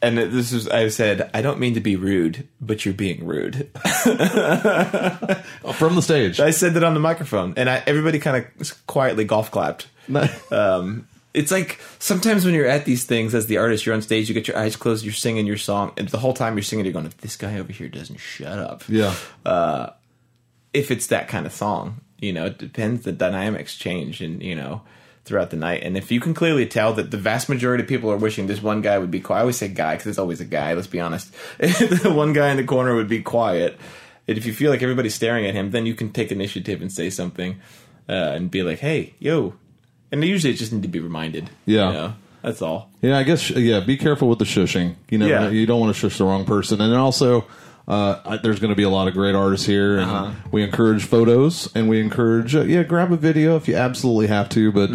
and 0.00 0.16
this 0.16 0.52
is 0.52 0.68
I 0.68 0.88
said 0.88 1.30
I 1.34 1.42
don't 1.42 1.58
mean 1.60 1.74
to 1.74 1.80
be 1.80 1.96
rude, 1.96 2.48
but 2.60 2.84
you're 2.84 2.94
being 2.94 3.26
rude. 3.26 3.68
From 3.74 4.06
the 5.96 6.00
stage. 6.02 6.40
I 6.40 6.50
said 6.50 6.74
that 6.74 6.84
on 6.84 6.94
the 6.94 7.00
microphone, 7.00 7.54
and 7.56 7.68
I, 7.68 7.82
everybody 7.86 8.18
kind 8.18 8.46
of 8.58 8.86
quietly 8.86 9.24
golf 9.24 9.50
clapped. 9.50 9.88
Um, 10.50 11.06
it's 11.32 11.50
like 11.50 11.80
sometimes 11.98 12.44
when 12.44 12.52
you're 12.52 12.66
at 12.66 12.84
these 12.84 13.04
things 13.04 13.34
as 13.34 13.46
the 13.46 13.56
artist, 13.56 13.86
you're 13.86 13.94
on 13.94 14.02
stage, 14.02 14.28
you 14.28 14.34
get 14.34 14.46
your 14.48 14.58
eyes 14.58 14.76
closed, 14.76 15.02
you're 15.02 15.14
singing 15.14 15.46
your 15.46 15.56
song, 15.56 15.92
and 15.96 16.08
the 16.08 16.18
whole 16.18 16.34
time 16.34 16.56
you're 16.56 16.62
singing, 16.62 16.84
you're 16.84 16.92
going, 16.92 17.06
"If 17.06 17.16
this 17.18 17.36
guy 17.36 17.58
over 17.58 17.72
here 17.72 17.88
doesn't 17.88 18.18
shut 18.18 18.58
up." 18.58 18.82
yeah. 18.88 19.14
If 20.74 20.90
it's 20.90 21.06
that 21.06 21.28
kind 21.28 21.46
of 21.46 21.52
song, 21.52 22.00
you 22.22 22.32
know, 22.32 22.46
it 22.46 22.56
depends. 22.58 23.04
The 23.04 23.12
dynamics 23.12 23.76
change, 23.76 24.22
and 24.22 24.42
you 24.42 24.54
know, 24.54 24.82
throughout 25.24 25.50
the 25.50 25.56
night. 25.56 25.82
And 25.82 25.96
if 25.96 26.10
you 26.10 26.20
can 26.20 26.32
clearly 26.34 26.66
tell 26.66 26.94
that 26.94 27.10
the 27.10 27.16
vast 27.18 27.48
majority 27.48 27.82
of 27.82 27.88
people 27.88 28.10
are 28.10 28.16
wishing 28.16 28.46
this 28.46 28.62
one 28.62 28.80
guy 28.80 28.98
would 28.98 29.10
be 29.10 29.20
quiet, 29.20 29.38
I 29.38 29.42
always 29.42 29.56
say 29.58 29.68
guy 29.68 29.94
because 29.94 30.06
it's 30.06 30.18
always 30.18 30.40
a 30.40 30.44
guy. 30.46 30.72
Let's 30.74 30.86
be 30.86 31.00
honest. 31.00 31.34
the 31.58 32.12
one 32.14 32.32
guy 32.32 32.50
in 32.50 32.56
the 32.56 32.64
corner 32.64 32.94
would 32.94 33.08
be 33.08 33.22
quiet. 33.22 33.78
And 34.28 34.38
if 34.38 34.46
you 34.46 34.54
feel 34.54 34.70
like 34.70 34.82
everybody's 34.82 35.14
staring 35.14 35.46
at 35.46 35.54
him, 35.54 35.72
then 35.72 35.84
you 35.84 35.94
can 35.94 36.12
take 36.12 36.30
initiative 36.30 36.80
and 36.80 36.92
say 36.92 37.10
something 37.10 37.60
uh, 38.08 38.12
and 38.12 38.50
be 38.50 38.62
like, 38.62 38.78
"Hey, 38.78 39.14
yo." 39.18 39.54
And 40.12 40.22
they 40.22 40.26
usually, 40.26 40.52
it 40.52 40.56
just 40.56 40.72
need 40.72 40.82
to 40.82 40.88
be 40.88 41.00
reminded. 41.00 41.50
Yeah. 41.64 41.86
you 41.88 41.92
know? 41.94 42.14
that's 42.42 42.60
all. 42.60 42.90
Yeah, 43.00 43.18
I 43.18 43.22
guess 43.22 43.50
yeah. 43.50 43.80
Be 43.80 43.96
careful 43.96 44.28
with 44.28 44.38
the 44.38 44.44
shushing. 44.44 44.96
You 45.10 45.18
know, 45.18 45.26
Yeah. 45.26 45.48
you 45.48 45.64
don't 45.66 45.80
want 45.80 45.94
to 45.94 45.98
shush 45.98 46.18
the 46.18 46.24
wrong 46.24 46.44
person. 46.44 46.80
And 46.80 46.94
also, 46.94 47.46
uh, 47.88 48.36
there's 48.42 48.60
going 48.60 48.70
to 48.70 48.76
be 48.76 48.82
a 48.84 48.90
lot 48.90 49.08
of 49.08 49.14
great 49.14 49.34
artists 49.34 49.66
here, 49.66 49.98
and 49.98 50.10
Uh-huh. 50.10 50.30
we 50.50 50.62
encourage 50.62 51.04
photos, 51.04 51.68
and 51.74 51.88
we 51.88 52.00
encourage 52.00 52.54
uh, 52.54 52.62
yeah, 52.62 52.82
grab 52.82 53.12
a 53.12 53.16
video 53.16 53.56
if 53.56 53.68
you 53.68 53.74
absolutely 53.76 54.28
have 54.28 54.48
to. 54.50 54.70
But 54.72 54.88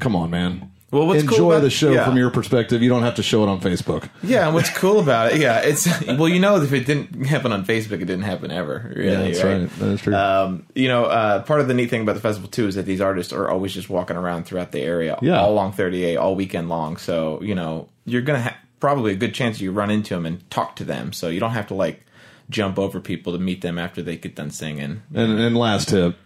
come 0.00 0.16
on, 0.16 0.30
man. 0.30 0.52
Mm-hmm. 0.54 0.66
Well, 0.92 1.06
what's 1.06 1.22
enjoy 1.22 1.36
cool 1.36 1.52
about- 1.52 1.62
the 1.62 1.70
show 1.70 1.92
yeah. 1.92 2.04
from 2.04 2.16
your 2.16 2.30
perspective. 2.30 2.82
You 2.82 2.88
don't 2.88 3.04
have 3.04 3.14
to 3.14 3.22
show 3.22 3.44
it 3.44 3.48
on 3.48 3.60
Facebook. 3.60 4.08
Yeah, 4.24 4.46
and 4.46 4.54
what's 4.56 4.70
cool 4.70 4.98
about 4.98 5.30
it? 5.32 5.38
Yeah, 5.40 5.60
it's 5.60 5.86
well, 6.06 6.28
you 6.28 6.40
know, 6.40 6.60
if 6.60 6.72
it 6.72 6.84
didn't 6.84 7.26
happen 7.26 7.52
on 7.52 7.64
Facebook, 7.64 8.00
it 8.00 8.06
didn't 8.06 8.22
happen 8.22 8.50
ever. 8.50 8.90
Really, 8.96 9.06
yeah, 9.12 9.20
that's 9.22 9.44
right. 9.44 9.70
That 9.78 9.88
is 9.90 10.00
true. 10.00 10.14
Um, 10.16 10.66
you 10.74 10.88
know, 10.88 11.04
uh, 11.04 11.42
part 11.44 11.60
of 11.60 11.68
the 11.68 11.74
neat 11.74 11.90
thing 11.90 12.02
about 12.02 12.16
the 12.16 12.20
festival 12.20 12.48
too 12.48 12.66
is 12.66 12.74
that 12.74 12.86
these 12.86 13.00
artists 13.00 13.32
are 13.32 13.48
always 13.48 13.72
just 13.72 13.88
walking 13.88 14.16
around 14.16 14.46
throughout 14.46 14.72
the 14.72 14.80
area, 14.80 15.16
Yeah. 15.22 15.38
all 15.40 15.52
along 15.52 15.74
30A, 15.74 16.20
all 16.20 16.34
weekend 16.34 16.68
long. 16.68 16.96
So 16.96 17.40
you 17.40 17.54
know, 17.54 17.88
you're 18.04 18.22
gonna 18.22 18.40
have 18.40 18.56
probably 18.80 19.12
a 19.12 19.16
good 19.16 19.32
chance 19.34 19.60
you 19.60 19.70
run 19.70 19.90
into 19.92 20.14
them 20.14 20.26
and 20.26 20.50
talk 20.50 20.74
to 20.76 20.84
them. 20.84 21.12
So 21.12 21.28
you 21.28 21.38
don't 21.38 21.52
have 21.52 21.68
to 21.68 21.74
like 21.74 22.04
jump 22.50 22.78
over 22.78 23.00
people 23.00 23.32
to 23.32 23.38
meet 23.38 23.62
them 23.62 23.78
after 23.78 24.02
they 24.02 24.16
get 24.16 24.34
done 24.36 24.50
singing. 24.50 25.02
and, 25.14 25.38
and 25.40 25.56
last 25.56 25.88
tip: 25.88 26.16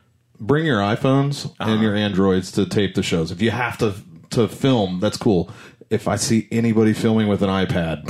bring 0.40 0.66
your 0.66 0.80
iPhones 0.80 1.46
Uh-huh. 1.60 1.70
and 1.70 1.82
your 1.82 1.94
Androids 1.94 2.50
to 2.52 2.66
tape 2.66 2.94
the 2.96 3.02
shows. 3.02 3.30
If 3.30 3.40
you 3.40 3.50
have 3.52 3.78
to 3.78 3.94
to 4.30 4.48
film, 4.48 4.98
that's 5.00 5.16
cool. 5.16 5.50
If 5.90 6.08
I 6.08 6.16
see 6.16 6.48
anybody 6.50 6.92
filming 6.94 7.28
with 7.28 7.42
an 7.42 7.50
iPad, 7.50 8.02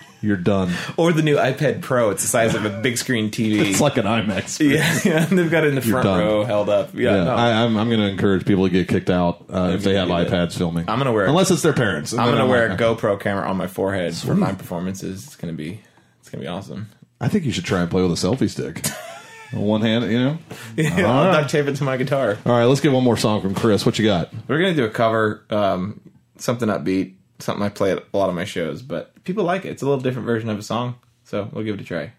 you're 0.22 0.36
done. 0.36 0.72
Or 0.96 1.12
the 1.12 1.22
new 1.22 1.36
iPad 1.36 1.80
Pro, 1.82 2.10
it's 2.10 2.22
the 2.22 2.28
size 2.28 2.54
of 2.54 2.64
a 2.64 2.80
big 2.80 2.96
screen 2.96 3.30
TV. 3.30 3.58
It's 3.72 3.80
like 3.80 3.96
an 3.96 4.04
IMAX. 4.04 4.60
yeah, 4.70 5.00
yeah, 5.04 5.24
they've 5.24 5.50
got 5.50 5.64
it 5.64 5.68
in 5.70 5.74
the 5.74 5.80
front 5.80 6.06
row, 6.06 6.44
held 6.44 6.68
up. 6.68 6.94
Yeah, 6.94 7.16
Yeah, 7.16 7.24
no. 7.24 7.34
I, 7.34 7.64
I'm, 7.64 7.76
I'm 7.76 7.88
going 7.88 7.98
to 8.00 8.06
encourage 8.08 8.44
people 8.46 8.64
to 8.64 8.70
get 8.70 8.86
kicked 8.86 9.10
out 9.10 9.46
uh, 9.50 9.72
if 9.74 9.82
they 9.82 9.94
have 9.94 10.08
iPads 10.08 10.56
filming. 10.56 10.84
I'm 10.88 10.98
gonna 10.98 11.12
wear- 11.12 11.26
unless 11.26 11.50
it's 11.50 11.62
their 11.62 11.72
parents. 11.72 12.12
I'm 12.12 12.30
gonna 12.30 12.46
wear 12.46 12.70
a 12.70 12.76
GoPro 12.76 13.18
camera 13.18 13.48
on 13.48 13.56
my 13.56 13.66
forehead 13.66 14.14
for 14.14 14.34
my 14.36 14.52
performances. 14.52 15.24
It's 15.26 15.34
gonna 15.36 15.54
be, 15.54 15.80
it's 16.20 16.28
gonna 16.30 16.42
be 16.42 16.48
awesome. 16.48 16.88
I 17.22 17.28
think 17.28 17.44
you 17.44 17.52
should 17.52 17.64
try 17.64 17.80
and 17.80 17.90
play 17.90 18.02
with 18.02 18.10
a 18.12 18.14
selfie 18.26 18.50
stick. 18.50 18.84
One 19.52 19.80
hand, 19.82 20.10
you 20.10 20.18
know. 20.18 20.38
Yeah, 20.76 21.04
All 21.06 21.12
I'll 21.18 21.26
right. 21.26 21.32
duct 21.42 21.50
tape 21.50 21.66
it 21.66 21.76
to 21.76 21.84
my 21.84 21.96
guitar. 21.96 22.38
All 22.46 22.52
right, 22.52 22.64
let's 22.64 22.80
get 22.80 22.90
one 22.90 23.04
more 23.04 23.18
song 23.18 23.42
from 23.42 23.54
Chris. 23.54 23.84
What 23.84 23.98
you 23.98 24.04
got? 24.06 24.32
We're 24.48 24.58
gonna 24.58 24.74
do 24.74 24.84
a 24.86 24.90
cover, 24.90 25.44
um, 25.50 26.00
something 26.38 26.68
upbeat, 26.70 27.16
something 27.38 27.62
I 27.62 27.68
play 27.68 27.92
at 27.92 28.02
a 28.14 28.16
lot 28.16 28.30
of 28.30 28.34
my 28.34 28.44
shows, 28.46 28.80
but 28.80 29.22
people 29.24 29.44
like 29.44 29.66
it. 29.66 29.68
It's 29.68 29.82
a 29.82 29.84
little 29.84 30.00
different 30.00 30.24
version 30.26 30.48
of 30.48 30.58
a 30.58 30.62
song, 30.62 30.94
so 31.24 31.50
we'll 31.52 31.64
give 31.64 31.74
it 31.74 31.82
a 31.82 31.84
try. 31.84 32.12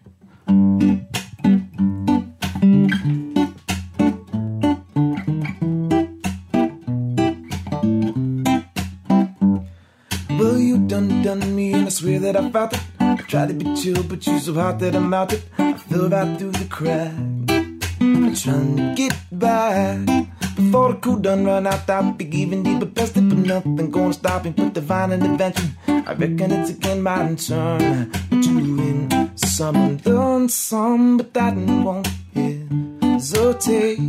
Well, 10.38 10.58
you 10.58 10.78
done 10.86 11.22
done 11.22 11.54
me, 11.56 11.72
and 11.72 11.86
I 11.86 11.88
swear 11.88 12.18
that 12.20 12.36
I 12.36 12.50
felt 12.50 12.74
it. 12.74 12.80
I 13.14 13.22
tried 13.28 13.48
to 13.48 13.54
be 13.54 13.76
chill, 13.76 14.02
but 14.02 14.26
you're 14.26 14.40
so 14.40 14.54
hot 14.54 14.80
that 14.80 14.96
I 14.96 14.98
melted. 14.98 15.44
I 15.56 15.74
fell 15.74 16.08
right 16.08 16.36
through 16.36 16.50
the 16.50 16.64
crack. 16.64 17.12
I'm 18.00 18.34
trying 18.34 18.76
to 18.76 18.94
get 18.96 19.16
back. 19.30 20.26
Before 20.56 20.92
the 20.92 20.98
cool 21.00 21.16
done 21.18 21.44
run 21.44 21.66
out, 21.66 21.88
I'll 21.88 22.12
be 22.12 22.24
even 22.36 22.64
deeper 22.64 22.86
bested, 22.86 23.28
but 23.28 23.38
nothing 23.38 23.90
gonna 23.92 24.12
stop 24.12 24.44
me. 24.44 24.52
Put 24.52 24.72
divine 24.72 25.12
intervention. 25.12 25.76
I 25.86 26.12
reckon 26.14 26.50
it's 26.52 26.70
again 26.70 27.02
my 27.02 27.34
turn. 27.36 28.10
But 28.30 28.44
you 28.44 28.58
in 28.80 29.36
some 29.36 29.96
done 29.98 30.48
some, 30.48 31.16
but 31.18 31.32
that 31.34 31.54
won't 31.54 32.08
hesitate 32.34 34.00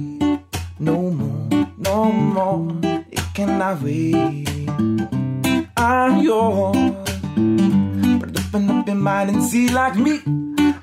no 0.79 1.11
more, 1.11 1.67
no 1.77 2.11
more. 2.11 2.79
It 3.11 3.23
cannot 3.35 3.83
wait. 3.83 4.49
I'm 5.77 6.23
yours. 6.23 7.04
Open 8.55 8.69
up 8.71 8.87
your 8.87 8.95
mind 8.95 9.31
and 9.31 9.43
see 9.43 9.67
like 9.67 9.97
me. 9.97 10.21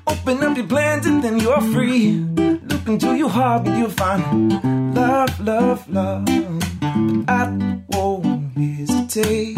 Open 0.05 0.43
up 0.43 0.55
your 0.55 0.67
plans 0.67 1.07
and 1.07 1.23
then 1.23 1.39
you're 1.39 1.59
free. 1.73 2.19
Look 2.69 2.87
into 2.87 3.15
your 3.15 3.29
heart 3.29 3.65
and 3.65 3.79
you'll 3.79 3.89
find 3.89 4.93
love, 4.93 5.39
love, 5.39 5.89
love. 5.89 6.23
But 6.23 7.27
I 7.27 7.79
won't 7.89 8.55
hesitate. 8.55 9.57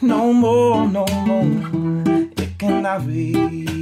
No 0.00 0.32
more, 0.32 0.88
no 0.88 1.04
more. 1.26 2.02
It 2.38 2.58
cannot 2.58 3.02
wait. 3.02 3.75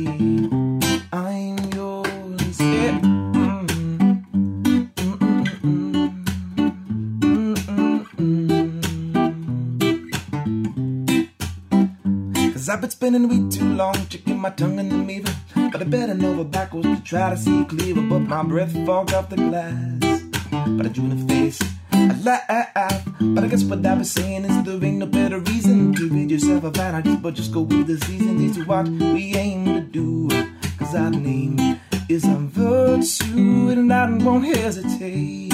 I've 12.74 12.80
been 12.80 12.90
spinning 12.90 13.28
way 13.28 13.48
too 13.56 13.72
long, 13.72 13.94
checking 14.08 14.40
my 14.40 14.50
tongue 14.50 14.80
in 14.80 14.88
the 14.88 14.96
mirror. 14.96 15.32
But 15.70 15.80
I 15.80 15.84
better 15.84 16.12
know 16.12 16.32
over 16.32 16.42
backwards 16.42 16.88
to 16.88 17.00
try 17.04 17.30
to 17.30 17.36
see 17.36 17.64
clearer. 17.66 18.02
But 18.02 18.22
my 18.22 18.42
breath 18.42 18.72
fogged 18.84 19.14
off 19.14 19.30
the 19.30 19.36
glass. 19.36 20.22
But 20.50 20.86
I 20.86 20.88
drew 20.88 21.04
in 21.04 21.24
the 21.24 21.32
face. 21.32 21.60
I 21.92 22.20
laugh. 22.24 23.08
But 23.20 23.44
I 23.44 23.46
guess 23.46 23.62
what 23.62 23.86
I 23.86 23.94
was 23.94 24.10
saying 24.10 24.46
is 24.46 24.64
there 24.64 24.84
ain't 24.84 24.98
no 24.98 25.06
better 25.06 25.38
reason 25.38 25.94
to 25.94 26.08
read 26.08 26.32
yourself 26.32 26.64
a 26.64 26.70
vanity, 26.70 27.14
but 27.14 27.34
just 27.34 27.52
go 27.52 27.60
with 27.60 27.86
the 27.86 27.96
season. 28.06 28.44
Is 28.44 28.58
what 28.66 28.88
we 28.88 29.36
aim 29.36 29.66
to 29.66 29.80
do. 29.80 30.28
Cause 30.76 30.96
our 30.96 31.10
name 31.10 31.78
is 32.08 32.24
a 32.24 32.34
virtue, 32.34 33.68
and 33.68 33.92
I 33.92 34.10
won't 34.10 34.46
hesitate. 34.46 35.52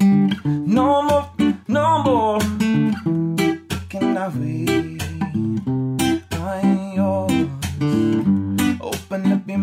No 0.00 1.02
more, 1.02 1.29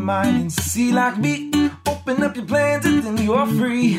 mind 0.07 0.37
and 0.37 0.51
see 0.53 0.93
like 0.93 1.17
me. 1.17 1.51
Open 1.85 2.23
up 2.23 2.33
your 2.37 2.45
plans 2.45 2.85
and 2.85 3.03
then 3.03 3.17
you're 3.17 3.45
free. 3.45 3.97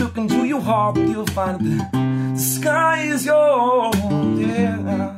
Look 0.00 0.16
into 0.16 0.46
your 0.46 0.60
heart 0.60 0.96
you'll 0.96 1.26
find 1.26 1.58
that 1.58 1.90
the 1.92 2.38
sky 2.38 3.00
is 3.02 3.26
yours. 3.26 3.96
Yeah. 4.38 5.17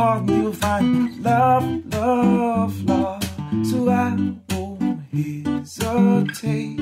Heart 0.00 0.30
and 0.30 0.42
you'll 0.42 0.52
find 0.54 1.22
love, 1.22 1.92
love, 1.92 2.84
love. 2.84 3.22
So 3.66 3.90
I 3.90 4.16
won't 4.48 5.02
hesitate 5.12 6.80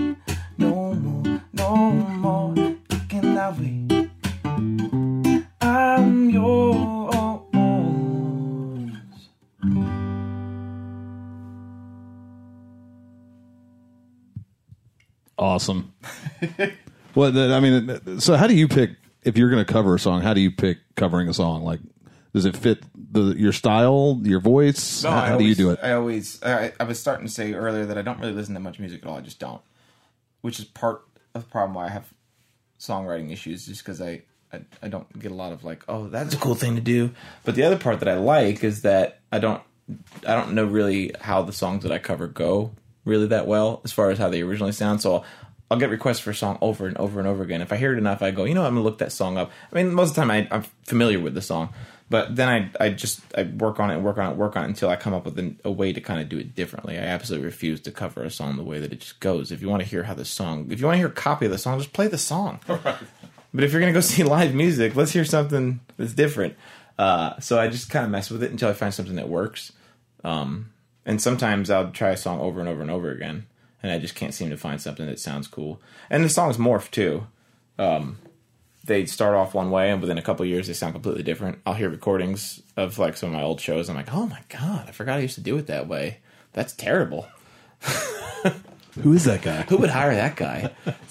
no 0.57 0.95
more, 0.95 1.43
no 1.53 1.91
more. 2.25 2.55
Can 3.09 3.37
I 3.37 3.51
wait? 3.59 4.11
I'm 5.61 6.31
yours. 6.31 6.79
Awesome. 15.37 15.93
well, 17.17 17.53
I 17.53 17.59
mean, 17.59 18.21
so 18.21 18.37
how 18.37 18.47
do 18.47 18.55
you 18.55 18.69
pick 18.69 18.91
if 19.25 19.37
you're 19.37 19.51
going 19.51 19.65
to 19.65 19.73
cover 19.73 19.97
a 19.97 19.99
song? 19.99 20.23
How 20.23 20.35
do 20.35 20.41
you 20.41 20.53
pick 20.53 20.79
covering 20.95 21.29
a 21.29 21.35
song? 21.35 21.65
Like, 21.65 21.81
does 22.35 22.45
it 22.45 22.57
fit 22.57 22.83
the 22.95 23.35
your 23.37 23.53
style, 23.53 24.21
your 24.23 24.41
voice? 24.41 25.03
No, 25.03 25.11
how 25.11 25.21
how 25.21 25.39
do 25.39 25.45
you 25.45 25.55
do 25.55 25.71
it? 25.71 25.81
I 25.83 25.93
always, 25.93 26.43
I, 26.43 26.73
I 26.79 26.85
was 26.85 27.01
starting 27.01 27.27
to 27.27 27.33
say 27.33 27.55
earlier 27.55 27.87
that 27.87 27.97
I 27.99 28.03
don't 28.03 28.21
really 28.21 28.33
listen 28.33 28.55
to 28.55 28.61
much 28.61 28.79
music 28.79 29.03
at 29.03 29.09
all. 29.09 29.17
I 29.17 29.21
just 29.21 29.39
don't, 29.39 29.63
which 30.43 30.59
is 30.59 30.67
part 30.67 31.03
of 31.35 31.45
the 31.45 31.51
problem 31.51 31.75
why 31.75 31.87
I 31.87 31.91
have 31.91 32.13
songwriting 32.79 33.33
issues, 33.33 33.67
just 33.67 33.83
because 33.83 34.01
I, 34.01 34.23
I, 34.53 34.61
I 34.83 34.89
don't 34.89 35.19
get 35.19 35.33
a 35.33 35.35
lot 35.35 35.53
of 35.53 35.65
like, 35.65 35.83
oh, 35.89 36.09
that's 36.09 36.35
a 36.35 36.39
cool 36.39 36.55
thing 36.55 36.75
to 36.75 36.81
do. 36.81 37.11
But 37.45 37.55
the 37.55 37.65
other 37.65 37.79
part 37.79 38.01
that 38.01 38.09
I 38.09 38.15
like 38.15 38.63
is 38.63 38.83
that 38.83 39.21
I 39.33 39.39
don't, 39.39 39.63
I 40.27 40.35
don't 40.35 40.53
know 40.53 40.65
really 40.65 41.13
how 41.21 41.43
the 41.43 41.53
songs 41.53 41.83
that 41.83 41.93
I 41.93 41.99
cover 41.99 42.27
go 42.27 42.73
really 43.05 43.29
that 43.29 43.47
well 43.47 43.81
as 43.85 43.93
far 43.93 44.11
as 44.11 44.19
how 44.19 44.29
they 44.29 44.43
originally 44.43 44.73
sound. 44.73 45.01
So. 45.01 45.25
I'll 45.71 45.77
get 45.77 45.91
requests 45.91 46.21
for 46.21 46.31
a 46.31 46.35
song 46.35 46.57
over 46.63 46.87
and 46.87 46.97
over 46.97 47.21
and 47.21 47.29
over 47.29 47.43
again. 47.43 47.61
If 47.61 47.75
I 47.75 47.77
hear 47.77 47.93
it 47.93 47.99
enough, 47.99 48.23
I 48.23 48.31
go, 48.31 48.45
you 48.45 48.55
know, 48.55 48.65
I'm 48.65 48.73
gonna 48.73 48.81
look 48.81 48.97
that 49.01 49.13
song 49.13 49.37
up. 49.37 49.53
I 49.71 49.77
mean, 49.77 49.93
most 49.93 50.09
of 50.09 50.15
the 50.15 50.21
time 50.23 50.31
I, 50.31 50.49
I'm 50.51 50.63
familiar 50.87 51.21
with 51.21 51.35
the 51.35 51.43
song, 51.43 51.75
but 52.11 52.37
then 52.37 52.49
I 52.49 52.85
I 52.87 52.91
just 52.91 53.21
I 53.37 53.43
work 53.45 53.81
on 53.81 53.91
it, 53.91 54.01
work 54.01 54.19
on 54.19 54.33
it, 54.33 54.37
work 54.37 54.57
on 54.57 54.65
it 54.65 54.69
until 54.69 54.89
I 54.89 54.97
come 54.97 55.15
up 55.15 55.25
with 55.25 55.39
an, 55.39 55.61
a 55.65 55.71
way 55.71 55.93
to 55.93 56.01
kind 56.01 56.21
of 56.21 56.29
do 56.29 56.39
it 56.39 56.55
differently. 56.55 56.97
I 56.99 57.03
absolutely 57.03 57.47
refuse 57.47 57.81
to 57.83 57.91
cover 57.91 58.23
a 58.23 58.31
song 58.31 58.57
the 58.57 58.63
way 58.63 58.81
that 58.81 58.93
it 58.93 59.01
just 59.01 59.21
goes. 59.21 59.53
If 59.53 59.63
you 59.63 59.69
want 59.69 59.83
to 59.83 59.89
hear 59.89 60.05
how 60.05 60.15
the 60.15 60.25
song, 60.25 60.69
if 60.71 60.81
you 60.81 60.87
want 60.87 60.95
to 60.95 60.99
hear 60.99 61.09
a 61.09 61.13
copy 61.13 61.47
of 61.47 61.53
the 61.53 61.59
song, 61.59 61.79
just 61.79 61.93
play 61.93 62.09
the 62.09 62.19
song. 62.19 62.61
But 63.55 63.65
if 63.65 63.73
you're 63.73 63.81
gonna 63.81 63.93
go 63.93 64.01
see 64.01 64.25
live 64.25 64.55
music, 64.55 64.95
let's 64.95 65.13
hear 65.13 65.25
something 65.25 65.81
that's 65.97 66.13
different. 66.13 66.57
Uh, 66.99 67.39
so 67.41 67.59
I 67.59 67.69
just 67.69 67.91
kind 67.91 68.05
of 68.05 68.11
mess 68.11 68.31
with 68.31 68.43
it 68.43 68.51
until 68.51 68.69
I 68.69 68.73
find 68.73 68.93
something 68.93 69.17
that 69.17 69.29
works. 69.29 69.73
Um, 70.25 70.73
and 71.07 71.23
sometimes 71.23 71.71
I'll 71.71 71.91
try 71.91 72.11
a 72.11 72.17
song 72.17 72.41
over 72.41 72.61
and 72.61 72.69
over 72.69 72.83
and 72.83 72.91
over 72.91 73.11
again, 73.11 73.47
and 73.83 73.91
I 73.91 73.99
just 73.99 74.15
can't 74.15 74.35
seem 74.35 74.51
to 74.51 74.57
find 74.57 74.81
something 74.81 75.07
that 75.07 75.21
sounds 75.21 75.47
cool. 75.47 75.81
And 76.11 76.25
the 76.25 76.29
songs 76.29 76.57
morph 76.57 76.91
too. 76.91 77.27
Um, 77.79 78.19
they 78.85 79.07
start 79.07 79.35
off 79.35 79.55
one 79.55 79.71
way, 79.71 79.91
and 79.91 80.01
within 80.01 80.19
a 80.19 80.23
couple 80.23 80.45
of 80.45 80.49
years, 80.49 80.67
they 80.67 80.73
sound 80.73 80.95
completely 80.95 81.23
different. 81.23 81.59
I'll 81.67 81.75
hear 81.75 81.89
recordings 81.91 82.63
of 82.77 82.99
like 82.99 83.17
some 83.17 83.29
of 83.31 83.35
my 83.35 83.43
old 83.43 83.61
shows. 83.61 83.89
I'm 83.89 83.97
like, 83.97 84.13
oh 84.15 84.27
my 84.27 84.41
god, 84.49 84.87
I 84.89 84.93
forgot 84.93 85.19
I 85.19 85.23
used 85.23 85.35
to 85.37 85.41
do 85.41 85.57
it 85.59 85.67
that 85.67 85.89
way. 85.89 86.19
That's 86.55 86.73
terrible. 86.73 87.27
Who 89.03 89.13
is 89.13 89.25
that 89.25 89.43
guy? 89.43 89.63
Who 89.63 89.77
would 89.77 89.91
hire 89.91 90.15
that 90.15 90.35
guy? 90.37 90.71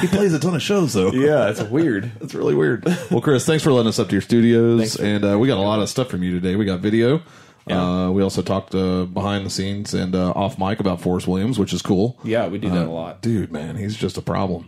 He 0.00 0.08
plays 0.08 0.34
a 0.34 0.40
ton 0.40 0.56
of 0.56 0.62
shows 0.62 0.94
though. 0.94 1.12
yeah, 1.12 1.48
it's 1.48 1.62
weird. 1.62 2.10
it's 2.20 2.34
really 2.34 2.54
weird. 2.56 2.84
Well, 3.10 3.20
Chris, 3.20 3.46
thanks 3.46 3.62
for 3.62 3.70
letting 3.70 3.88
us 3.88 4.00
up 4.00 4.08
to 4.08 4.12
your 4.14 4.20
studios, 4.22 4.96
for- 4.96 5.04
and 5.04 5.24
uh, 5.24 5.38
we 5.38 5.46
got 5.46 5.58
a 5.58 5.60
lot 5.62 5.78
of 5.78 5.88
stuff 5.88 6.08
from 6.08 6.22
you 6.24 6.32
today. 6.32 6.56
We 6.56 6.64
got 6.64 6.80
video. 6.80 7.22
Yeah. 7.68 8.06
Uh, 8.06 8.10
we 8.10 8.22
also 8.22 8.42
talked 8.42 8.74
uh, 8.74 9.04
behind 9.04 9.46
the 9.46 9.50
scenes 9.50 9.94
and 9.94 10.16
uh, 10.16 10.32
off 10.32 10.58
mic 10.58 10.80
about 10.80 11.00
Forrest 11.00 11.28
Williams, 11.28 11.60
which 11.60 11.72
is 11.72 11.80
cool. 11.82 12.18
Yeah, 12.24 12.48
we 12.48 12.58
do 12.58 12.68
that 12.70 12.86
Uh, 12.86 12.90
a 12.90 12.90
lot. 12.90 13.22
dude. 13.22 13.52
Man, 13.52 13.76
he's 13.76 13.94
just 13.96 14.16
a 14.18 14.22
problem. 14.22 14.66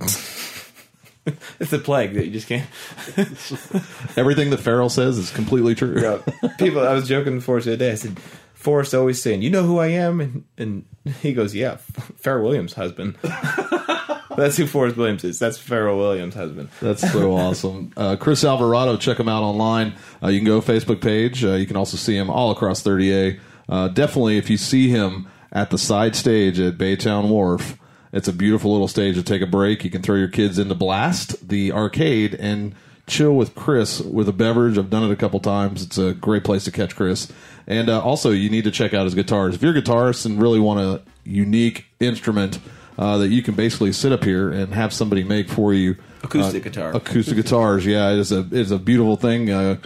It's 1.60 1.72
a 1.72 1.78
plague 1.78 2.14
that 2.14 2.26
you 2.26 2.32
just 2.32 2.48
can't. 2.48 2.68
Everything 4.18 4.50
that 4.50 4.60
Farrell 4.60 4.90
says 4.90 5.16
is 5.16 5.30
completely 5.30 5.74
true. 5.74 5.98
Yeah. 6.00 6.48
People, 6.58 6.86
I 6.86 6.92
was 6.92 7.08
joking 7.08 7.36
before 7.36 7.60
the 7.60 7.72
other 7.72 7.76
day. 7.78 7.92
I 7.92 7.94
said, 7.94 8.18
Forrest 8.64 8.94
always 8.94 9.22
saying, 9.22 9.42
"You 9.42 9.50
know 9.50 9.64
who 9.64 9.78
I 9.78 9.88
am," 9.88 10.20
and 10.20 10.44
and 10.56 10.84
he 11.20 11.34
goes, 11.34 11.54
"Yeah, 11.54 11.76
Pharrell 12.22 12.44
Williams' 12.44 12.72
husband." 12.72 13.16
That's 14.36 14.56
who 14.56 14.66
Forrest 14.66 14.96
Williams 14.96 15.22
is. 15.22 15.38
That's 15.38 15.58
Pharrell 15.58 15.98
Williams' 15.98 16.34
husband. 16.34 16.70
That's 16.80 17.12
so 17.12 17.36
awesome. 17.36 17.92
Uh, 17.96 18.16
Chris 18.16 18.42
Alvarado, 18.42 18.96
check 18.96 19.20
him 19.20 19.28
out 19.28 19.42
online. 19.42 19.94
Uh, 20.22 20.28
you 20.28 20.40
can 20.40 20.46
go 20.46 20.60
Facebook 20.62 21.02
page. 21.02 21.44
Uh, 21.44 21.52
you 21.52 21.66
can 21.66 21.76
also 21.76 21.96
see 21.96 22.16
him 22.16 22.30
all 22.30 22.50
across 22.50 22.82
30A. 22.82 23.38
Uh, 23.68 23.88
definitely, 23.88 24.38
if 24.38 24.48
you 24.50 24.56
see 24.56 24.88
him 24.88 25.28
at 25.52 25.70
the 25.70 25.78
side 25.78 26.16
stage 26.16 26.58
at 26.58 26.78
Baytown 26.78 27.28
Wharf, 27.28 27.78
it's 28.14 28.28
a 28.28 28.32
beautiful 28.32 28.70
little 28.70 28.86
stage 28.86 29.16
to 29.16 29.22
take 29.24 29.42
a 29.42 29.46
break. 29.46 29.84
You 29.84 29.90
can 29.90 30.00
throw 30.00 30.14
your 30.14 30.28
kids 30.28 30.58
into 30.58 30.74
Blast, 30.76 31.48
the 31.48 31.72
arcade, 31.72 32.34
and 32.36 32.72
chill 33.08 33.34
with 33.34 33.56
Chris 33.56 34.00
with 34.00 34.28
a 34.28 34.32
beverage. 34.32 34.78
I've 34.78 34.88
done 34.88 35.02
it 35.02 35.10
a 35.10 35.16
couple 35.16 35.40
times. 35.40 35.82
It's 35.82 35.98
a 35.98 36.14
great 36.14 36.44
place 36.44 36.62
to 36.64 36.70
catch 36.70 36.94
Chris. 36.94 37.30
And 37.66 37.88
uh, 37.88 38.00
also, 38.00 38.30
you 38.30 38.48
need 38.50 38.64
to 38.64 38.70
check 38.70 38.94
out 38.94 39.04
his 39.04 39.16
guitars. 39.16 39.56
If 39.56 39.62
you're 39.62 39.76
a 39.76 39.82
guitarist 39.82 40.26
and 40.26 40.40
really 40.40 40.60
want 40.60 40.78
a 40.78 41.02
unique 41.24 41.86
instrument 41.98 42.60
uh, 42.96 43.18
that 43.18 43.28
you 43.28 43.42
can 43.42 43.54
basically 43.56 43.92
sit 43.92 44.12
up 44.12 44.22
here 44.22 44.48
and 44.48 44.72
have 44.72 44.92
somebody 44.92 45.24
make 45.24 45.48
for 45.48 45.74
you, 45.74 45.96
Acoustic 46.22 46.62
uh, 46.62 46.68
guitar. 46.70 46.96
acoustic 46.96 47.34
guitars. 47.36 47.84
Yeah, 47.86 48.12
it 48.12 48.18
is 48.20 48.30
a 48.30 48.46
it's 48.52 48.70
a 48.70 48.78
beautiful 48.78 49.16
thing. 49.16 49.50
Uh, 49.50 49.78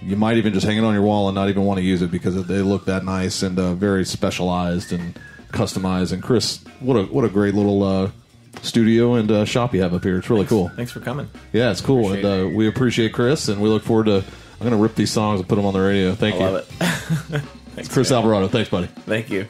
you 0.00 0.16
might 0.16 0.36
even 0.36 0.52
just 0.54 0.64
hang 0.64 0.78
it 0.78 0.84
on 0.84 0.94
your 0.94 1.02
wall 1.02 1.28
and 1.28 1.34
not 1.34 1.48
even 1.48 1.64
want 1.64 1.78
to 1.78 1.84
use 1.84 2.00
it 2.00 2.10
because 2.10 2.46
they 2.46 2.62
look 2.62 2.86
that 2.86 3.04
nice 3.04 3.42
and 3.42 3.58
uh, 3.58 3.74
very 3.74 4.04
specialized 4.04 4.92
and 4.92 5.18
customized. 5.52 6.12
And 6.12 6.22
Chris, 6.22 6.62
what 6.80 6.96
a 6.96 7.04
what 7.04 7.24
a 7.24 7.28
great 7.28 7.54
little 7.54 7.82
uh, 7.82 8.10
studio 8.62 9.14
and 9.14 9.30
uh, 9.30 9.44
shop 9.44 9.74
you 9.74 9.82
have 9.82 9.94
up 9.94 10.02
here. 10.04 10.18
It's 10.18 10.30
really 10.30 10.46
cool. 10.46 10.68
Thanks 10.70 10.92
for 10.92 11.00
coming. 11.00 11.28
Yeah, 11.52 11.70
it's 11.70 11.80
cool, 11.80 12.06
Appreciate 12.12 12.24
and 12.24 12.52
uh, 12.52 12.56
we 12.56 12.68
appreciate 12.68 13.12
Chris, 13.12 13.48
and 13.48 13.60
we 13.60 13.68
look 13.68 13.82
forward 13.82 14.06
to. 14.06 14.16
I'm 14.16 14.68
gonna 14.68 14.76
rip 14.76 14.94
these 14.94 15.10
songs 15.10 15.40
and 15.40 15.48
put 15.48 15.56
them 15.56 15.64
on 15.66 15.74
the 15.74 15.80
radio. 15.80 16.14
Thank 16.14 16.36
I 16.36 16.50
you. 16.50 16.60
Thanks, 17.74 17.92
Chris 17.92 18.10
man. 18.10 18.18
Alvarado. 18.18 18.48
Thanks, 18.48 18.70
buddy. 18.70 18.86
Thank 18.86 19.30
you. 19.30 19.46